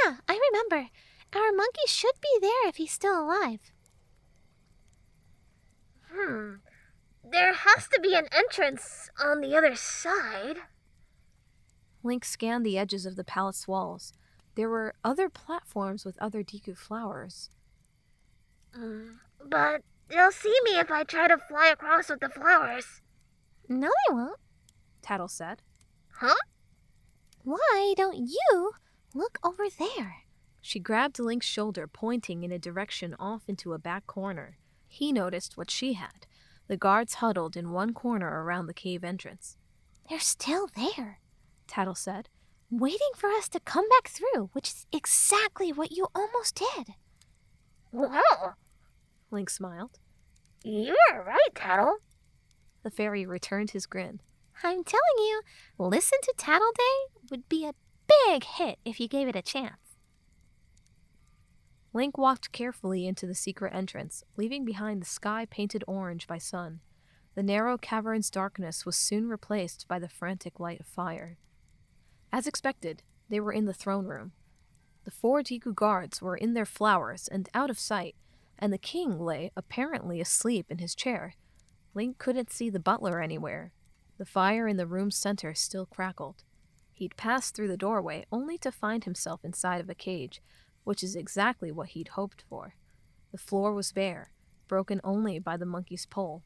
Yeah, 0.04 0.16
I 0.28 0.38
remember. 0.52 0.90
Our 1.35 1.52
monkey 1.52 1.87
should 1.87 2.14
be 2.20 2.38
there 2.40 2.68
if 2.68 2.76
he's 2.76 2.90
still 2.92 3.23
alive. 3.23 3.61
Hmm. 6.11 6.54
There 7.30 7.52
has 7.52 7.88
to 7.88 8.00
be 8.00 8.14
an 8.14 8.28
entrance 8.32 9.11
on 9.23 9.40
the 9.40 9.56
other 9.56 9.75
side. 9.75 10.58
Link 12.02 12.25
scanned 12.25 12.64
the 12.64 12.78
edges 12.78 13.06
of 13.06 13.16
the 13.16 13.25
palace 13.25 13.66
walls. 13.66 14.12
There 14.54 14.68
were 14.68 14.94
other 15.04 15.28
platforms 15.28 16.04
with 16.04 16.18
other 16.20 16.42
Deku 16.42 16.76
flowers. 16.76 17.50
Mm, 18.76 19.16
but 19.44 19.82
they'll 20.08 20.32
see 20.32 20.54
me 20.64 20.78
if 20.78 20.90
I 20.90 21.04
try 21.04 21.28
to 21.28 21.38
fly 21.38 21.68
across 21.68 22.08
with 22.08 22.20
the 22.20 22.28
flowers. 22.28 23.02
No, 23.68 23.90
they 24.08 24.14
won't. 24.14 24.38
Tattle 25.02 25.28
said. 25.28 25.62
Huh? 26.14 26.35
Why 27.44 27.94
don't 27.97 28.16
you 28.16 28.73
look 29.14 29.38
over 29.42 29.64
there? 29.78 30.23
She 30.61 30.78
grabbed 30.78 31.18
Link's 31.18 31.47
shoulder, 31.47 31.87
pointing 31.87 32.42
in 32.42 32.52
a 32.52 32.58
direction 32.58 33.14
off 33.18 33.42
into 33.49 33.73
a 33.73 33.78
back 33.78 34.06
corner. 34.06 34.58
He 34.87 35.12
noticed 35.12 35.56
what 35.56 35.70
she 35.70 35.94
had. 35.94 36.26
The 36.68 36.76
guards 36.76 37.14
huddled 37.14 37.56
in 37.56 37.72
one 37.72 37.94
corner 37.94 38.44
around 38.44 38.66
the 38.66 38.75
cave 38.75 39.02
entrance. 39.02 39.56
They're 40.08 40.20
still 40.20 40.68
there, 40.76 41.20
Tattle 41.66 41.94
said. 41.94 42.28
waiting 42.70 43.12
for 43.16 43.30
us 43.30 43.48
to 43.48 43.60
come 43.60 43.88
back 43.88 44.08
through, 44.08 44.50
which 44.52 44.68
is 44.68 44.87
exactly 44.92 45.72
what 45.72 45.90
you 45.92 46.06
almost 46.14 46.54
did. 46.76 46.88
Well, 47.90 48.56
Link 49.30 49.48
smiled. 49.48 49.98
You 50.62 50.94
are 51.10 51.25
right, 51.25 51.54
Tattle. 51.54 51.98
The 52.82 52.90
fairy 52.90 53.25
returned 53.25 53.70
his 53.70 53.87
grin. 53.87 54.20
I'm 54.62 54.84
telling 54.84 55.18
you, 55.18 55.40
Listen 55.78 56.18
to 56.22 56.34
Tattle 56.37 56.72
Day 56.76 57.20
would 57.30 57.48
be 57.48 57.64
a 57.64 57.75
big 58.26 58.44
hit 58.44 58.78
if 58.84 59.00
you 59.00 59.08
gave 59.08 59.28
it 59.28 59.37
a 59.37 59.42
chance. 59.42 59.88
Link 61.92 62.18
walked 62.18 62.52
carefully 62.52 63.07
into 63.07 63.26
the 63.26 63.35
secret 63.35 63.75
entrance, 63.75 64.23
leaving 64.37 64.64
behind 64.64 65.00
the 65.00 65.07
sky 65.07 65.47
painted 65.50 65.83
orange 65.87 66.26
by 66.26 66.38
sun. 66.38 66.80
The 67.35 67.42
narrow 67.42 67.78
cavern's 67.78 68.30
darkness 68.30 68.85
was 68.85 68.97
soon 68.97 69.28
replaced 69.28 69.88
by 69.88 69.99
the 69.99 70.09
frantic 70.09 70.61
light 70.61 70.80
of 70.80 70.87
fire. 70.87 71.38
As 72.33 72.47
expected, 72.47 73.02
they 73.28 73.40
were 73.40 73.52
in 73.52 73.64
the 73.64 73.73
throne 73.73 74.07
room. 74.07 74.33
The 75.04 75.11
four 75.11 75.42
Deku 75.42 75.75
guards 75.75 76.21
were 76.21 76.37
in 76.37 76.52
their 76.52 76.66
flowers 76.66 77.28
and 77.28 77.49
out 77.54 77.71
of 77.71 77.78
sight, 77.78 78.16
and 78.59 78.73
the 78.73 78.78
king 78.78 79.18
lay 79.18 79.50
apparently 79.57 80.20
asleep 80.20 80.66
in 80.68 80.79
his 80.79 80.94
chair. 80.94 81.35
Link 81.94 82.18
couldn't 82.18 82.53
see 82.53 82.68
the 82.68 82.79
butler 82.79 83.20
anywhere. 83.20 83.72
The 84.18 84.27
fire 84.27 84.68
in 84.68 84.77
the 84.77 84.87
room's 84.87 85.16
center 85.16 85.55
still 85.55 85.87
crackled. 85.87 86.42
He'd 86.92 87.16
passed 87.16 87.55
through 87.55 87.68
the 87.68 87.77
doorway 87.77 88.27
only 88.31 88.59
to 88.59 88.72
find 88.72 89.05
himself 89.05 89.44
inside 89.44 89.81
of 89.81 89.88
a 89.88 89.94
cage, 89.94 90.42
which 90.88 91.05
is 91.05 91.14
exactly 91.14 91.70
what 91.70 91.90
he'd 91.90 92.09
hoped 92.09 92.42
for. 92.48 92.74
The 93.31 93.37
floor 93.37 93.74
was 93.74 93.92
bare, 93.92 94.33
broken 94.68 95.03
only 95.05 95.38
by 95.38 95.59
the 95.59 95.66
monkey's 95.66 96.07
pole. 96.07 96.44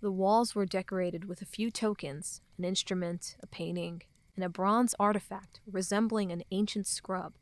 The 0.00 0.12
walls 0.12 0.54
were 0.54 0.64
decorated 0.64 1.24
with 1.24 1.42
a 1.42 1.44
few 1.44 1.72
tokens 1.72 2.40
an 2.56 2.64
instrument, 2.64 3.34
a 3.42 3.48
painting, 3.48 4.02
and 4.36 4.44
a 4.44 4.48
bronze 4.48 4.94
artifact 5.00 5.58
resembling 5.66 6.30
an 6.30 6.44
ancient 6.52 6.86
scrub. 6.86 7.32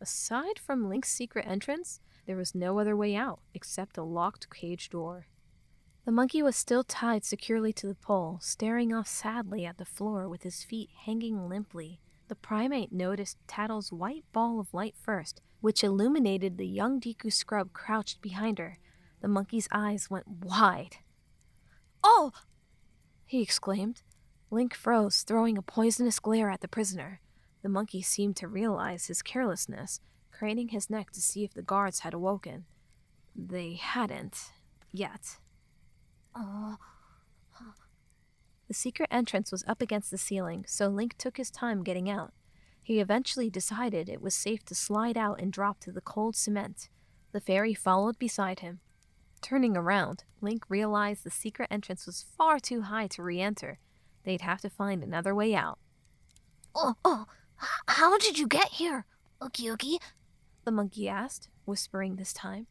Aside 0.00 0.58
from 0.58 0.88
Link's 0.88 1.10
secret 1.10 1.44
entrance, 1.46 2.00
there 2.24 2.38
was 2.38 2.54
no 2.54 2.78
other 2.78 2.96
way 2.96 3.14
out 3.14 3.40
except 3.52 3.98
a 3.98 4.02
locked 4.02 4.48
cage 4.48 4.88
door. 4.88 5.26
The 6.06 6.12
monkey 6.12 6.42
was 6.42 6.56
still 6.56 6.84
tied 6.84 7.26
securely 7.26 7.74
to 7.74 7.86
the 7.86 7.94
pole, 7.94 8.38
staring 8.40 8.94
off 8.94 9.08
sadly 9.08 9.66
at 9.66 9.76
the 9.76 9.84
floor 9.84 10.26
with 10.26 10.42
his 10.42 10.64
feet 10.64 10.88
hanging 11.04 11.50
limply. 11.50 12.00
The 12.28 12.34
primate 12.34 12.92
noticed 12.92 13.36
Tattle's 13.46 13.92
white 13.92 14.24
ball 14.32 14.58
of 14.58 14.72
light 14.72 14.94
first, 14.96 15.42
which 15.60 15.82
illuminated 15.84 16.56
the 16.56 16.66
young 16.66 17.00
Deku 17.00 17.32
scrub 17.32 17.72
crouched 17.72 18.20
behind 18.22 18.58
her. 18.58 18.78
The 19.20 19.28
monkey's 19.28 19.68
eyes 19.72 20.08
went 20.10 20.28
wide. 20.28 20.96
Oh! 22.02 22.32
he 23.26 23.42
exclaimed. 23.42 24.02
Link 24.50 24.74
froze, 24.74 25.22
throwing 25.22 25.58
a 25.58 25.62
poisonous 25.62 26.18
glare 26.18 26.50
at 26.50 26.60
the 26.62 26.68
prisoner. 26.68 27.20
The 27.62 27.68
monkey 27.68 28.00
seemed 28.00 28.36
to 28.36 28.48
realize 28.48 29.06
his 29.06 29.20
carelessness, 29.20 30.00
craning 30.30 30.68
his 30.68 30.88
neck 30.88 31.10
to 31.10 31.20
see 31.20 31.44
if 31.44 31.52
the 31.52 31.62
guards 31.62 32.00
had 32.00 32.14
awoken. 32.14 32.64
They 33.36 33.74
hadn't. 33.74 34.52
Yet. 34.92 35.38
Oh, 36.34 36.76
The 38.68 38.74
secret 38.74 39.08
entrance 39.10 39.50
was 39.50 39.64
up 39.66 39.82
against 39.82 40.10
the 40.10 40.18
ceiling, 40.18 40.64
so 40.66 40.88
Link 40.88 41.16
took 41.18 41.36
his 41.36 41.50
time 41.50 41.82
getting 41.82 42.08
out. 42.08 42.32
He 42.88 43.00
eventually 43.00 43.50
decided 43.50 44.08
it 44.08 44.22
was 44.22 44.34
safe 44.34 44.64
to 44.64 44.74
slide 44.74 45.18
out 45.18 45.42
and 45.42 45.52
drop 45.52 45.78
to 45.80 45.92
the 45.92 46.00
cold 46.00 46.34
cement. 46.34 46.88
The 47.32 47.40
fairy 47.40 47.74
followed 47.74 48.18
beside 48.18 48.60
him. 48.60 48.80
Turning 49.42 49.76
around, 49.76 50.24
Link 50.40 50.64
realized 50.70 51.22
the 51.22 51.30
secret 51.30 51.68
entrance 51.70 52.06
was 52.06 52.24
far 52.38 52.58
too 52.58 52.80
high 52.80 53.06
to 53.08 53.22
re 53.22 53.42
enter. 53.42 53.78
They'd 54.24 54.40
have 54.40 54.62
to 54.62 54.70
find 54.70 55.04
another 55.04 55.34
way 55.34 55.54
out. 55.54 55.78
oh, 56.74 56.94
oh! 57.04 57.26
How 57.88 58.16
did 58.16 58.38
you 58.38 58.46
get 58.46 58.68
here, 58.68 59.04
Ookie 59.42 59.66
Ookie? 59.66 59.98
The 60.64 60.70
monkey 60.70 61.10
asked, 61.10 61.50
whispering 61.66 62.16
this 62.16 62.32
time. 62.32 62.68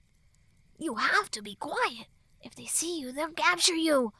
You 0.79 0.95
have 0.95 1.29
to 1.29 1.43
be 1.43 1.53
quiet. 1.53 2.07
If 2.41 2.55
they 2.55 2.65
see 2.65 2.99
you, 2.99 3.11
they'll 3.11 3.33
capture 3.33 3.75
you. 3.75 4.13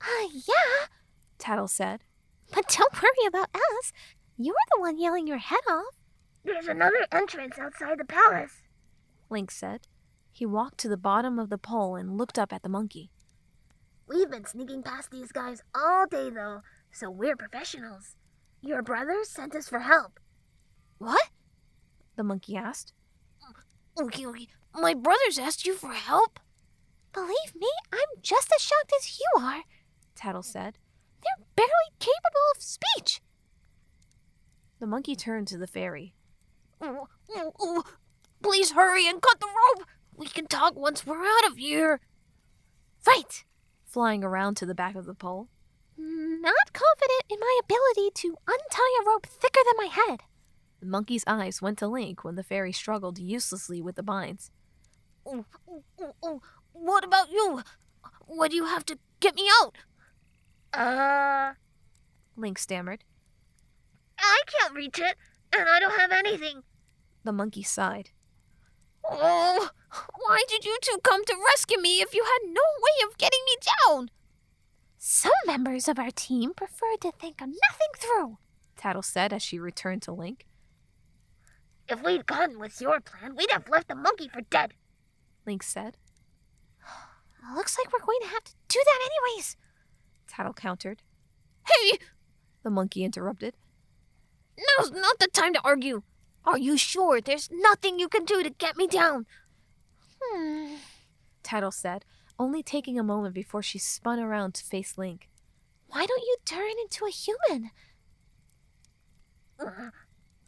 Ah, 0.00 0.28
yeah, 0.32 0.86
Tattle 1.38 1.66
said. 1.66 2.04
but 2.52 2.68
don't 2.68 3.02
worry 3.02 3.26
about 3.26 3.48
us. 3.52 3.92
You're 4.40 4.54
the 4.74 4.80
one 4.80 4.98
yelling 4.98 5.26
your 5.26 5.38
head 5.38 5.58
off. 5.68 5.96
There's 6.44 6.68
another 6.68 7.06
entrance 7.10 7.58
outside 7.58 7.98
the 7.98 8.04
palace. 8.04 8.62
Link 9.28 9.50
said. 9.50 9.88
He 10.30 10.46
walked 10.46 10.78
to 10.78 10.88
the 10.88 10.96
bottom 10.96 11.40
of 11.40 11.50
the 11.50 11.58
pole 11.58 11.96
and 11.96 12.16
looked 12.16 12.38
up 12.38 12.52
at 12.52 12.62
the 12.62 12.68
monkey. 12.68 13.10
We've 14.06 14.30
been 14.30 14.46
sneaking 14.46 14.84
past 14.84 15.10
these 15.10 15.32
guys 15.32 15.62
all 15.74 16.06
day, 16.06 16.30
though, 16.30 16.62
so 16.92 17.10
we're 17.10 17.34
professionals. 17.34 18.14
Your 18.62 18.80
brothers 18.80 19.28
sent 19.28 19.56
us 19.56 19.68
for 19.68 19.80
help. 19.80 20.20
What? 20.98 21.30
The 22.16 22.22
monkey 22.22 22.56
asked. 22.56 22.92
Ookie 23.98 24.24
Ookie, 24.24 24.46
my 24.72 24.94
brothers 24.94 25.38
asked 25.38 25.66
you 25.66 25.74
for 25.74 25.92
help. 25.92 26.38
Believe 27.12 27.56
me, 27.56 27.68
I'm 27.92 28.22
just 28.22 28.52
as 28.54 28.62
shocked 28.62 28.92
as 28.96 29.18
you 29.18 29.42
are. 29.42 29.62
Tattle 30.14 30.44
said. 30.44 30.78
They're 31.22 31.46
barely 31.56 31.90
capable 31.98 32.46
of 32.54 32.62
speech. 32.62 33.20
The 34.80 34.86
monkey 34.86 35.16
turned 35.16 35.48
to 35.48 35.58
the 35.58 35.66
fairy. 35.66 36.14
Oh, 36.80 37.08
oh, 37.30 37.52
oh. 37.58 37.84
Please 38.42 38.72
hurry 38.72 39.06
and 39.08 39.20
cut 39.20 39.40
the 39.40 39.46
rope. 39.46 39.86
We 40.16 40.26
can 40.26 40.46
talk 40.46 40.76
once 40.76 41.04
we're 41.06 41.24
out 41.24 41.50
of 41.50 41.56
here. 41.58 42.00
Right. 43.06 43.44
flying 43.84 44.22
around 44.22 44.56
to 44.58 44.66
the 44.66 44.74
back 44.74 44.94
of 44.94 45.06
the 45.06 45.14
pole. 45.14 45.48
Not 45.96 46.72
confident 46.72 47.22
in 47.28 47.38
my 47.40 47.60
ability 47.64 48.10
to 48.14 48.36
untie 48.46 49.02
a 49.02 49.06
rope 49.08 49.26
thicker 49.26 49.60
than 49.64 49.74
my 49.76 49.86
head. 49.92 50.20
The 50.80 50.86
monkey's 50.86 51.24
eyes 51.26 51.60
went 51.60 51.78
to 51.78 51.88
Link 51.88 52.22
when 52.22 52.36
the 52.36 52.44
fairy 52.44 52.70
struggled 52.72 53.18
uselessly 53.18 53.82
with 53.82 53.96
the 53.96 54.02
binds. 54.02 54.50
Oh, 55.26 55.44
oh, 55.68 56.14
oh. 56.22 56.42
What 56.72 57.02
about 57.02 57.30
you? 57.32 57.62
Why 58.26 58.46
do 58.46 58.54
you 58.54 58.66
have 58.66 58.84
to 58.86 58.98
get 59.18 59.34
me 59.34 59.48
out? 59.60 59.76
Uh, 60.72 61.54
Link 62.36 62.58
stammered. 62.58 63.02
I 64.48 64.60
can't 64.62 64.74
reach 64.74 64.98
it, 64.98 65.16
and 65.52 65.68
I 65.68 65.78
don't 65.80 65.98
have 65.98 66.12
anything. 66.12 66.62
The 67.24 67.32
monkey 67.32 67.62
sighed. 67.62 68.10
Oh, 69.04 69.70
why 70.16 70.42
did 70.48 70.64
you 70.64 70.78
two 70.80 70.98
come 71.02 71.24
to 71.24 71.36
rescue 71.46 71.80
me 71.80 72.00
if 72.00 72.14
you 72.14 72.24
had 72.24 72.52
no 72.52 72.62
way 72.82 73.08
of 73.08 73.18
getting 73.18 73.40
me 73.44 73.56
down? 73.86 74.10
Some 74.98 75.32
members 75.46 75.88
of 75.88 75.98
our 75.98 76.10
team 76.10 76.52
preferred 76.54 77.00
to 77.02 77.12
think 77.12 77.40
of 77.40 77.48
nothing 77.48 77.92
through. 77.96 78.38
Tattle 78.76 79.02
said 79.02 79.32
as 79.32 79.42
she 79.42 79.58
returned 79.58 80.02
to 80.02 80.12
Link. 80.12 80.46
If 81.88 82.02
we'd 82.02 82.26
gone 82.26 82.58
with 82.58 82.80
your 82.80 83.00
plan, 83.00 83.34
we'd 83.36 83.50
have 83.50 83.68
left 83.68 83.88
the 83.88 83.94
monkey 83.94 84.28
for 84.28 84.42
dead. 84.42 84.74
Link 85.46 85.62
said. 85.62 85.96
Looks 87.54 87.78
like 87.78 87.92
we're 87.92 88.04
going 88.04 88.20
to 88.22 88.28
have 88.28 88.44
to 88.44 88.52
do 88.68 88.80
that 88.84 89.08
anyways. 89.10 89.56
Tattle 90.26 90.52
countered. 90.52 91.02
Hey, 91.66 91.98
The 92.62 92.70
monkey 92.70 93.04
interrupted. 93.04 93.54
Now's 94.58 94.90
not 94.90 95.18
the 95.18 95.28
time 95.28 95.52
to 95.54 95.60
argue. 95.64 96.02
Are 96.44 96.58
you 96.58 96.76
sure 96.76 97.20
there's 97.20 97.50
nothing 97.52 97.98
you 97.98 98.08
can 98.08 98.24
do 98.24 98.42
to 98.42 98.50
get 98.50 98.76
me 98.76 98.86
down? 98.86 99.26
Hmm. 100.20 100.76
Tattle 101.42 101.70
said, 101.70 102.04
only 102.38 102.62
taking 102.62 102.98
a 102.98 103.02
moment 103.02 103.34
before 103.34 103.62
she 103.62 103.78
spun 103.78 104.18
around 104.18 104.54
to 104.54 104.64
face 104.64 104.96
Link. 104.96 105.28
Why 105.88 106.06
don't 106.06 106.22
you 106.22 106.36
turn 106.44 106.72
into 106.82 107.06
a 107.06 107.10
human? 107.10 107.70
Uh, 109.58 109.90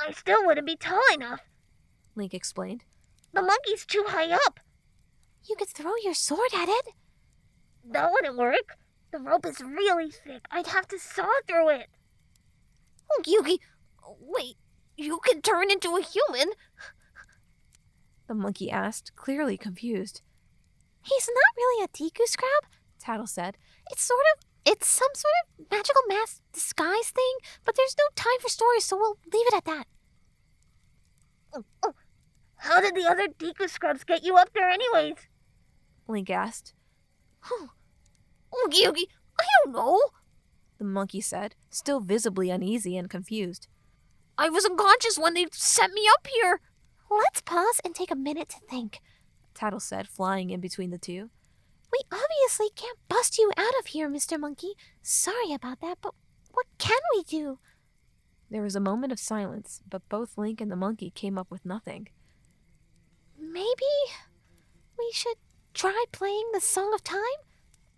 I 0.01 0.13
still 0.13 0.47
wouldn't 0.47 0.67
be 0.67 0.77
tall 0.77 1.03
enough. 1.13 1.41
Link 2.15 2.35
explained. 2.35 2.85
The 3.33 3.43
monkey's 3.43 3.87
too 3.87 4.05
high 4.09 4.31
up. 4.31 4.61
You 5.49 5.57
could 5.57 5.69
throw 5.69 5.93
your 6.03 6.15
sword 6.15 6.51
at 6.55 6.69
it. 6.69 6.89
That 7.85 8.11
wouldn't 8.13 8.37
work. 8.37 8.77
The 9.13 9.19
rope 9.19 9.47
is 9.47 9.61
really 9.61 10.11
thick. 10.11 10.47
I'd 10.51 10.69
have 10.69 10.87
to 10.89 10.99
saw 10.99 11.29
through 11.47 11.71
it. 11.71 11.87
Oh, 13.11 13.23
Yugi, 13.27 13.59
wait, 14.21 14.57
you 14.97 15.21
can 15.25 15.43
turn 15.43 15.71
into 15.71 15.97
a 15.97 16.03
human? 16.03 16.53
The 18.27 18.35
monkey 18.35 18.71
asked, 18.71 19.15
clearly 19.17 19.57
confused. 19.57 20.23
He's 21.03 21.29
not 21.29 21.57
really 21.57 21.85
a 21.85 21.89
Deku 21.89 22.27
scrub, 22.27 22.65
Tattle 22.99 23.27
said. 23.27 23.57
It's 23.91 24.03
sort 24.03 24.25
of 24.35 24.45
it's 24.67 24.87
some 24.87 25.09
sort 25.15 25.33
of 25.59 25.71
magical 25.71 26.03
mask 26.09 26.43
disguise 26.53 27.11
thing, 27.11 27.33
but 27.65 27.75
there's 27.77 27.97
no 27.99 28.05
time 28.15 28.39
for 28.41 28.49
stories, 28.49 28.85
so 28.85 28.97
we'll 28.97 29.19
leave 29.33 29.47
it 29.47 29.55
at 29.55 29.65
that. 29.65 29.87
Oh, 31.55 31.65
oh. 31.83 31.95
How 32.57 32.81
did 32.81 32.95
the 32.95 33.09
other 33.09 33.27
Deku 33.27 33.69
scrubs 33.71 34.05
get 34.05 34.23
you 34.23 34.37
up 34.37 34.51
there 34.55 34.69
anyways? 34.69 35.17
Link 36.07 36.29
asked. 36.29 36.75
Oh, 37.51 37.71
Oogie 38.65 38.85
Oogie, 38.85 39.09
I 39.41 39.45
don't 39.65 39.73
know, 39.73 39.99
the 40.81 40.85
monkey 40.85 41.21
said, 41.21 41.55
still 41.69 42.01
visibly 42.01 42.49
uneasy 42.49 42.97
and 42.97 43.09
confused. 43.11 43.69
I 44.41 44.49
was 44.49 44.65
unconscious 44.65 45.19
when 45.19 45.35
they 45.35 45.45
sent 45.53 45.93
me 45.93 46.09
up 46.15 46.27
here. 46.27 46.63
Let's 47.11 47.43
pause 47.43 47.79
and 47.85 47.95
take 47.95 48.11
a 48.11 48.17
minute 48.17 48.49
to 48.49 48.57
think, 48.71 49.01
Tattle 49.55 49.81
said, 49.81 50.09
flying 50.09 50.49
in 50.49 50.61
between 50.61 50.91
the 50.91 50.97
two. 50.97 51.29
We 51.93 51.99
obviously 52.11 52.71
can't 52.75 52.97
bust 53.07 53.37
you 53.37 53.53
out 53.59 53.79
of 53.79 53.89
here, 53.89 54.09
Mr. 54.09 54.41
Monkey. 54.41 54.73
Sorry 55.03 55.53
about 55.53 55.83
that, 55.83 55.99
but 56.01 56.15
what 56.53 56.65
can 56.79 56.97
we 57.15 57.23
do? 57.25 57.59
There 58.51 58.63
was 58.63 58.75
a 58.75 58.81
moment 58.81 59.13
of 59.13 59.21
silence, 59.21 59.83
but 59.87 60.09
both 60.09 60.39
Link 60.39 60.63
and 60.63 60.73
the 60.73 60.77
monkey 60.77 61.11
came 61.11 61.37
up 61.37 61.51
with 61.51 61.67
nothing. 61.67 62.09
Maybe 63.39 63.93
we 64.99 65.11
should 65.13 65.37
try 65.75 66.07
playing 66.13 66.49
the 66.55 66.63
Song 66.63 66.95
of 66.95 67.05
Time 67.05 67.21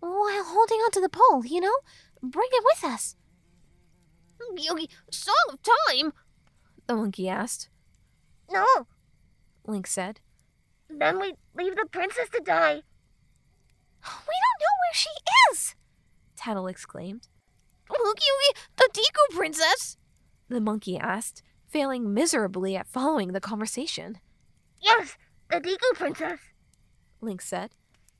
while 0.01 0.43
holding 0.43 0.79
onto 0.79 0.99
the 0.99 1.07
pole, 1.07 1.45
you 1.45 1.61
know? 1.61 1.77
Bring 2.21 2.49
it 2.51 2.65
with 2.65 2.91
us. 2.91 3.15
Yogi, 4.57 4.89
Song 5.09 5.35
of 5.53 5.59
Time? 5.63 6.11
The 6.87 6.95
monkey 6.95 7.29
asked. 7.29 7.69
No, 8.51 8.65
Link 9.65 9.87
said. 9.87 10.19
Then 10.89 11.19
we 11.19 11.33
leave 11.55 11.75
the 11.75 11.87
princess 11.91 12.29
to 12.29 12.41
die. 12.43 12.81
We 14.03 14.35
don't 14.43 14.59
know 14.59 14.75
where 14.81 14.93
she 14.93 15.09
is! 15.51 15.75
Tattle 16.35 16.67
exclaimed. 16.67 17.27
Oogie, 17.89 18.59
the 18.75 18.89
Deku 18.93 19.35
princess! 19.35 19.97
The 20.49 20.59
monkey 20.59 20.97
asked, 20.97 21.41
failing 21.67 22.13
miserably 22.13 22.75
at 22.75 22.87
following 22.87 23.31
the 23.31 23.39
conversation. 23.39 24.19
Yes, 24.81 25.17
the 25.49 25.61
Deku 25.61 25.95
princess, 25.95 26.39
Link 27.21 27.41
said. 27.41 27.71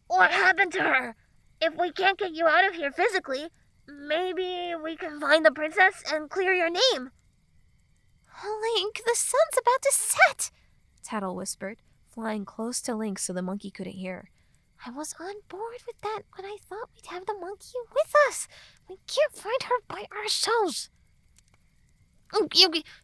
What 0.08 0.32
happened 0.32 0.72
to 0.74 0.84
her? 0.84 1.16
If 1.60 1.76
we 1.78 1.92
can't 1.92 2.18
get 2.18 2.34
you 2.34 2.48
out 2.48 2.68
of 2.68 2.76
here 2.76 2.92
physically, 2.92 3.48
maybe 3.88 4.74
we 4.82 4.96
can 4.96 5.20
find 5.20 5.46
the 5.46 5.52
princess 5.52 6.04
and 6.12 6.30
clear 6.30 6.54
your 6.54 6.70
name. 6.70 7.12
Link, 8.46 9.02
the 9.06 9.16
sun's 9.16 9.58
about 9.60 9.82
to 9.82 9.92
set, 9.92 10.52
Tattle 11.04 11.36
whispered, 11.36 11.78
flying 12.10 12.46
close 12.46 12.82
to 12.82 12.96
Link 12.96 13.20
so 13.20 13.34
the 13.34 13.42
monkey 13.42 13.72
couldn't 13.72 13.94
hear. 13.94 14.30
I 14.86 14.92
was 14.92 15.16
on 15.20 15.36
board 15.48 15.78
with 15.88 16.00
that 16.02 16.24
when 16.36 16.46
I 16.46 16.58
thought 16.68 16.90
we'd 16.94 17.06
have 17.06 17.26
the 17.26 17.38
monkey 17.40 17.78
with 17.94 18.14
us. 18.28 18.48
We 18.90 18.98
can't 19.08 19.34
find 19.34 19.64
her 19.64 19.76
by 19.88 20.06
ourselves. 20.18 20.90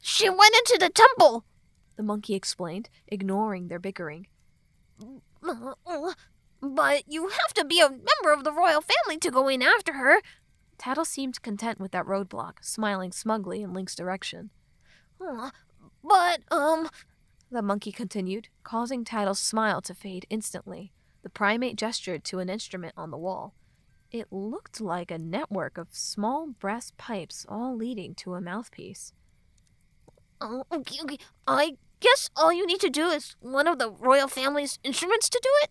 She 0.02 0.30
went 0.30 0.56
into 0.56 0.78
the 0.80 0.90
temple, 0.90 1.46
the 1.96 2.04
monkey 2.04 2.36
explained, 2.36 2.90
ignoring 3.08 3.68
their 3.68 3.80
bickering. 3.80 4.28
But 6.62 7.04
you 7.08 7.30
have 7.30 7.54
to 7.54 7.64
be 7.64 7.80
a 7.80 7.90
member 7.90 8.34
of 8.34 8.44
the 8.44 8.52
royal 8.52 8.82
family 8.82 9.18
to 9.20 9.32
go 9.32 9.48
in 9.48 9.62
after 9.62 9.94
her. 9.94 10.22
Tattle 10.78 11.06
seemed 11.06 11.42
content 11.42 11.80
with 11.80 11.92
that 11.92 12.06
roadblock, 12.06 12.56
smiling 12.62 13.14
smugly 13.14 13.62
in 13.62 13.74
Link's 13.74 13.96
direction. 13.96 14.50
But, 16.02 16.42
um, 16.50 16.90
the 17.52 17.62
monkey 17.62 17.92
continued, 17.92 18.48
causing 18.64 19.04
Tattle's 19.04 19.40
smile 19.40 19.82
to 19.82 19.94
fade 19.94 20.26
instantly. 20.30 20.94
The 21.24 21.30
primate 21.30 21.76
gestured 21.76 22.24
to 22.26 22.40
an 22.40 22.50
instrument 22.50 22.94
on 22.96 23.12
the 23.12 23.18
wall. 23.18 23.54
It 24.12 24.28
looked 24.32 24.80
like 24.80 25.12
a 25.12 25.18
network 25.18 25.78
of 25.78 25.90
small 25.92 26.48
brass 26.48 26.94
pipes 26.98 27.46
all 27.50 27.76
leading 27.76 28.16
to 28.16 28.34
a 28.34 28.42
mouthpiece. 28.42 29.14
Oh, 30.42 30.64
okay, 30.72 30.98
okay. 31.04 31.18
I 31.46 31.76
guess 32.00 32.30
all 32.36 32.54
you 32.54 32.66
need 32.66 32.80
to 32.80 32.90
do 32.90 33.10
is 33.10 33.36
one 33.42 33.68
of 33.68 33.78
the 33.78 33.92
royal 33.92 34.28
family's 34.28 34.80
instruments 34.84 35.30
to 35.30 35.40
do 35.44 35.50
it, 35.64 35.70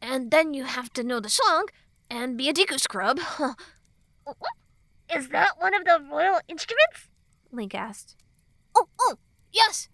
and 0.00 0.30
then 0.30 0.54
you 0.54 0.64
have 0.64 0.92
to 0.94 1.04
know 1.04 1.20
the 1.20 1.28
song 1.28 1.68
and 2.08 2.36
be 2.36 2.48
a 2.48 2.52
Deku 2.54 2.80
scrub. 2.80 3.20
Is 5.14 5.28
that 5.28 5.60
one 5.60 5.74
of 5.74 5.84
the 5.84 6.00
royal 6.10 6.40
instruments? 6.48 7.08
Link 7.52 7.74
asked. 7.74 8.16
Oh, 8.76 8.88
oh, 9.00 9.16
yes, 9.50 9.88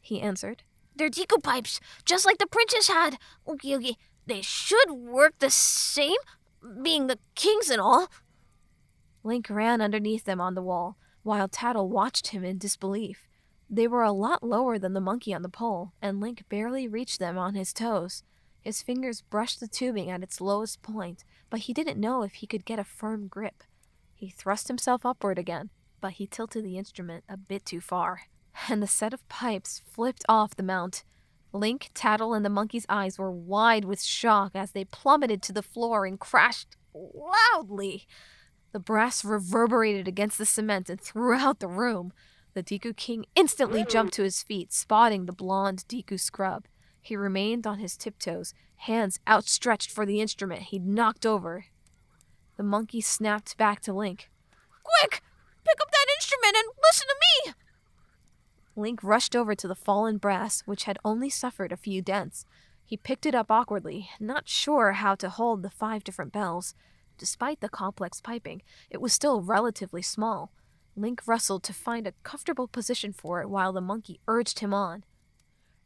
he 0.00 0.20
answered. 0.20 0.64
They're 0.96 1.10
Deku 1.10 1.42
pipes, 1.42 1.78
just 2.04 2.26
like 2.26 2.38
the 2.38 2.46
princess 2.46 2.88
had. 2.88 3.18
Okay, 3.46 3.76
okay. 3.76 3.96
They 4.26 4.42
should 4.42 4.90
work 4.90 5.38
the 5.38 5.50
same, 5.50 6.16
being 6.82 7.06
the 7.06 7.18
kings 7.36 7.70
and 7.70 7.80
all. 7.80 8.08
Link 9.22 9.48
ran 9.48 9.80
underneath 9.80 10.24
them 10.24 10.40
on 10.40 10.54
the 10.54 10.62
wall, 10.62 10.96
while 11.22 11.46
Tattle 11.46 11.88
watched 11.88 12.28
him 12.28 12.44
in 12.44 12.58
disbelief. 12.58 13.28
They 13.70 13.86
were 13.86 14.02
a 14.02 14.12
lot 14.12 14.42
lower 14.42 14.78
than 14.78 14.92
the 14.92 15.00
monkey 15.00 15.32
on 15.32 15.42
the 15.42 15.48
pole, 15.48 15.92
and 16.02 16.20
Link 16.20 16.44
barely 16.48 16.88
reached 16.88 17.20
them 17.20 17.38
on 17.38 17.54
his 17.54 17.72
toes. 17.72 18.24
His 18.60 18.82
fingers 18.82 19.22
brushed 19.22 19.60
the 19.60 19.68
tubing 19.68 20.10
at 20.10 20.22
its 20.22 20.40
lowest 20.40 20.82
point, 20.82 21.24
but 21.50 21.60
he 21.60 21.72
didn't 21.72 22.00
know 22.00 22.22
if 22.22 22.34
he 22.34 22.46
could 22.48 22.64
get 22.64 22.80
a 22.80 22.84
firm 22.84 23.28
grip. 23.28 23.62
He 24.14 24.28
thrust 24.28 24.66
himself 24.66 25.06
upward 25.06 25.38
again, 25.38 25.70
but 26.00 26.14
he 26.14 26.26
tilted 26.26 26.64
the 26.64 26.78
instrument 26.78 27.24
a 27.28 27.36
bit 27.36 27.64
too 27.64 27.80
far, 27.80 28.22
and 28.68 28.82
the 28.82 28.86
set 28.86 29.14
of 29.14 29.28
pipes 29.28 29.82
flipped 29.86 30.24
off 30.28 30.56
the 30.56 30.62
mount. 30.62 31.04
Link, 31.52 31.90
Tattle, 31.94 32.34
and 32.34 32.44
the 32.44 32.50
monkey's 32.50 32.86
eyes 32.88 33.18
were 33.18 33.30
wide 33.30 33.84
with 33.84 34.02
shock 34.02 34.52
as 34.54 34.72
they 34.72 34.84
plummeted 34.84 35.42
to 35.42 35.52
the 35.52 35.62
floor 35.62 36.04
and 36.04 36.20
crashed 36.20 36.76
loudly. 36.94 38.06
The 38.72 38.80
brass 38.80 39.24
reverberated 39.24 40.06
against 40.06 40.38
the 40.38 40.46
cement 40.46 40.90
and 40.90 41.00
throughout 41.00 41.60
the 41.60 41.68
room. 41.68 42.12
The 42.54 42.62
Deku 42.62 42.96
King 42.96 43.26
instantly 43.34 43.84
jumped 43.84 44.14
to 44.14 44.22
his 44.22 44.42
feet, 44.42 44.72
spotting 44.72 45.26
the 45.26 45.32
blonde 45.32 45.84
Deku 45.88 46.18
scrub. 46.18 46.66
He 47.00 47.16
remained 47.16 47.66
on 47.66 47.78
his 47.78 47.96
tiptoes, 47.96 48.52
hands 48.76 49.20
outstretched 49.28 49.90
for 49.90 50.04
the 50.04 50.20
instrument 50.20 50.62
he'd 50.62 50.86
knocked 50.86 51.24
over. 51.24 51.66
The 52.56 52.62
monkey 52.62 53.00
snapped 53.00 53.56
back 53.56 53.80
to 53.82 53.92
Link. 53.92 54.30
Quick! 54.82 55.22
Pick 55.66 55.80
up 55.82 55.90
that 55.90 56.06
instrument 56.16 56.56
and 56.56 56.68
listen 56.82 57.06
to 57.08 57.16
me! 57.20 57.54
Link 58.76 59.02
rushed 59.02 59.34
over 59.34 59.54
to 59.54 59.66
the 59.66 59.74
fallen 59.74 60.18
brass, 60.18 60.62
which 60.66 60.84
had 60.84 60.98
only 61.04 61.28
suffered 61.30 61.72
a 61.72 61.76
few 61.76 62.02
dents. 62.02 62.44
He 62.84 62.96
picked 62.96 63.26
it 63.26 63.34
up 63.34 63.50
awkwardly, 63.50 64.10
not 64.20 64.48
sure 64.48 64.92
how 64.92 65.16
to 65.16 65.28
hold 65.28 65.62
the 65.62 65.70
five 65.70 66.04
different 66.04 66.32
bells. 66.32 66.74
Despite 67.18 67.60
the 67.60 67.68
complex 67.68 68.20
piping, 68.20 68.62
it 68.90 69.00
was 69.00 69.12
still 69.12 69.40
relatively 69.40 70.02
small. 70.02 70.52
Link 70.94 71.22
rustled 71.26 71.62
to 71.64 71.72
find 71.72 72.06
a 72.06 72.14
comfortable 72.22 72.68
position 72.68 73.12
for 73.12 73.40
it 73.40 73.48
while 73.48 73.72
the 73.72 73.80
monkey 73.80 74.20
urged 74.28 74.60
him 74.60 74.72
on. 74.72 75.04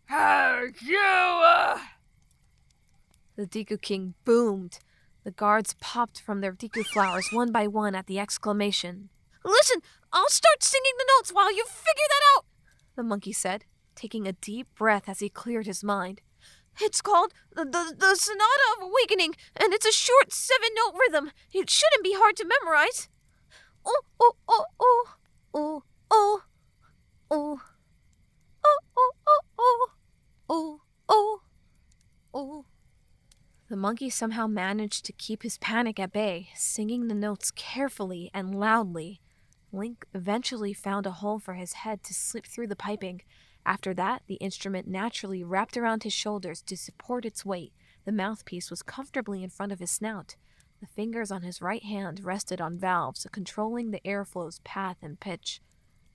Hey, 0.09 0.73
you! 0.83 0.99
Uh... 0.99 1.79
The 3.37 3.47
Deku 3.47 3.81
King 3.81 4.15
boomed. 4.25 4.81
The 5.25 5.31
guards 5.31 5.75
popped 5.81 6.21
from 6.21 6.41
their 6.41 6.53
Deku 6.53 6.85
flowers 6.85 7.29
one 7.33 7.51
by 7.53 7.67
one 7.67 7.95
at 7.95 8.07
the 8.07 8.19
exclamation. 8.19 9.09
Listen, 9.45 9.81
I'll 10.13 10.29
start 10.29 10.63
singing 10.63 10.93
the 10.99 11.09
notes 11.17 11.31
while 11.33 11.55
you 11.55 11.65
figure 11.65 12.09
that 12.09 12.37
out 12.37 12.45
the 13.01 13.05
monkey 13.05 13.33
said, 13.33 13.65
taking 13.95 14.27
a 14.27 14.33
deep 14.33 14.67
breath 14.75 15.09
as 15.09 15.21
he 15.21 15.31
cleared 15.31 15.65
his 15.65 15.83
mind. 15.83 16.21
It's 16.81 17.01
called 17.01 17.33
the, 17.55 17.65
the, 17.65 17.95
the 17.97 18.15
Sonata 18.15 18.77
of 18.77 18.89
Awakening, 18.89 19.35
and 19.57 19.73
it's 19.73 19.87
a 19.87 19.93
short 19.93 20.33
seven 20.33 20.69
note 20.77 20.99
rhythm. 21.01 21.31
It 21.53 21.71
shouldn't 21.71 22.05
be 22.05 22.15
hard 22.15 22.37
to 22.37 22.47
memorize. 22.47 23.09
Oh, 23.87 24.03
oh, 24.21 24.37
oh, 24.49 24.65
oh, 24.79 25.07
oh, 25.55 25.83
oh, 26.11 26.43
oh, 27.31 27.31
oh, 27.31 27.61
oh, 28.65 28.81
oh, 28.95 29.43
oh, 29.59 29.89
oh, 30.51 30.81
oh, 31.09 31.41
oh. 32.35 32.65
The 33.71 33.77
monkey 33.77 34.11
somehow 34.11 34.47
managed 34.47 35.07
to 35.07 35.13
keep 35.13 35.43
his 35.43 35.57
panic 35.57 35.99
at 35.99 36.13
bay, 36.13 36.51
singing 36.55 37.09
the 37.09 37.15
notes 37.15 37.51
carefully 37.51 38.31
and 38.35 38.55
loudly. 38.55 39.21
Link 39.73 40.05
eventually 40.15 40.73
found 40.73 41.07
a 41.07 41.13
hole 41.13 41.39
for 41.39 41.55
his 41.55 41.75
head 41.75 42.03
to 42.05 42.15
slip 42.15 42.47
through 42.47 42.67
the 42.67 42.77
piping. 42.77 43.23
After 43.65 43.95
that, 43.95 44.23
the 44.27 44.35
instrument 44.37 44.89
naturally 44.89 45.45
wrapped 45.45 45.77
around 45.77 46.03
his 46.03 46.13
shoulders 46.13 46.63
to 46.63 46.77
support 46.77 47.25
its 47.25 47.45
weight. 47.45 47.73
The 48.05 48.13
mouthpiece 48.13 48.71
was 48.71 48.83
comfortably 48.83 49.45
in 49.45 49.51
front 49.51 49.71
of 49.71 49.79
his 49.79 49.91
snout. 49.91 50.37
The 50.81 50.87
fingers 50.87 51.31
on 51.31 51.43
his 51.43 51.61
right 51.61 51.85
hand 51.85 52.25
rested 52.25 52.61
on 52.61 52.79
valves 52.79 53.27
controlling 53.31 53.91
the 53.91 54.01
airflow's 54.05 54.61
path 54.61 54.97
and 55.03 55.21
pitch. 55.21 55.61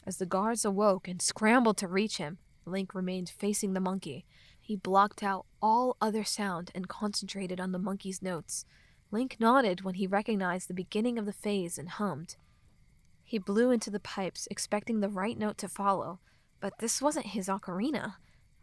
As 0.05 0.17
the 0.17 0.25
guards 0.25 0.65
awoke 0.65 1.07
and 1.07 1.21
scrambled 1.21 1.77
to 1.77 1.87
reach 1.87 2.17
him, 2.17 2.39
Link 2.65 2.95
remained 2.95 3.29
facing 3.29 3.73
the 3.73 3.79
monkey. 3.79 4.25
He 4.59 4.75
blocked 4.75 5.21
out 5.21 5.45
all 5.61 5.97
other 6.01 6.23
sound 6.23 6.71
and 6.73 6.87
concentrated 6.87 7.59
on 7.59 7.71
the 7.71 7.79
monkey's 7.79 8.21
notes. 8.21 8.65
Link 9.11 9.37
nodded 9.39 9.81
when 9.81 9.95
he 9.95 10.07
recognized 10.07 10.67
the 10.67 10.73
beginning 10.73 11.19
of 11.19 11.27
the 11.27 11.33
phase 11.33 11.77
and 11.77 11.89
hummed. 11.89 12.35
He 13.25 13.39
blew 13.39 13.71
into 13.71 13.89
the 13.89 13.99
pipes, 13.99 14.47
expecting 14.51 14.99
the 14.99 15.09
right 15.09 15.37
note 15.37 15.57
to 15.57 15.67
follow, 15.67 16.19
but 16.61 16.77
this 16.79 17.01
wasn't 17.01 17.25
his 17.27 17.47
ocarina. 17.47 18.13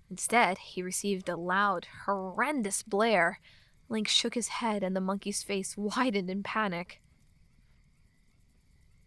Instead, 0.09 0.59
he 0.59 0.83
received 0.83 1.29
a 1.29 1.37
loud, 1.37 1.89
horrendous 2.07 2.83
blare. 2.83 3.41
Link 3.89 4.07
shook 4.07 4.35
his 4.35 4.49
head 4.49 4.83
and 4.83 4.95
the 4.95 5.01
monkey's 5.01 5.43
face 5.43 5.77
widened 5.77 6.31
in 6.31 6.43
panic. 6.43 7.03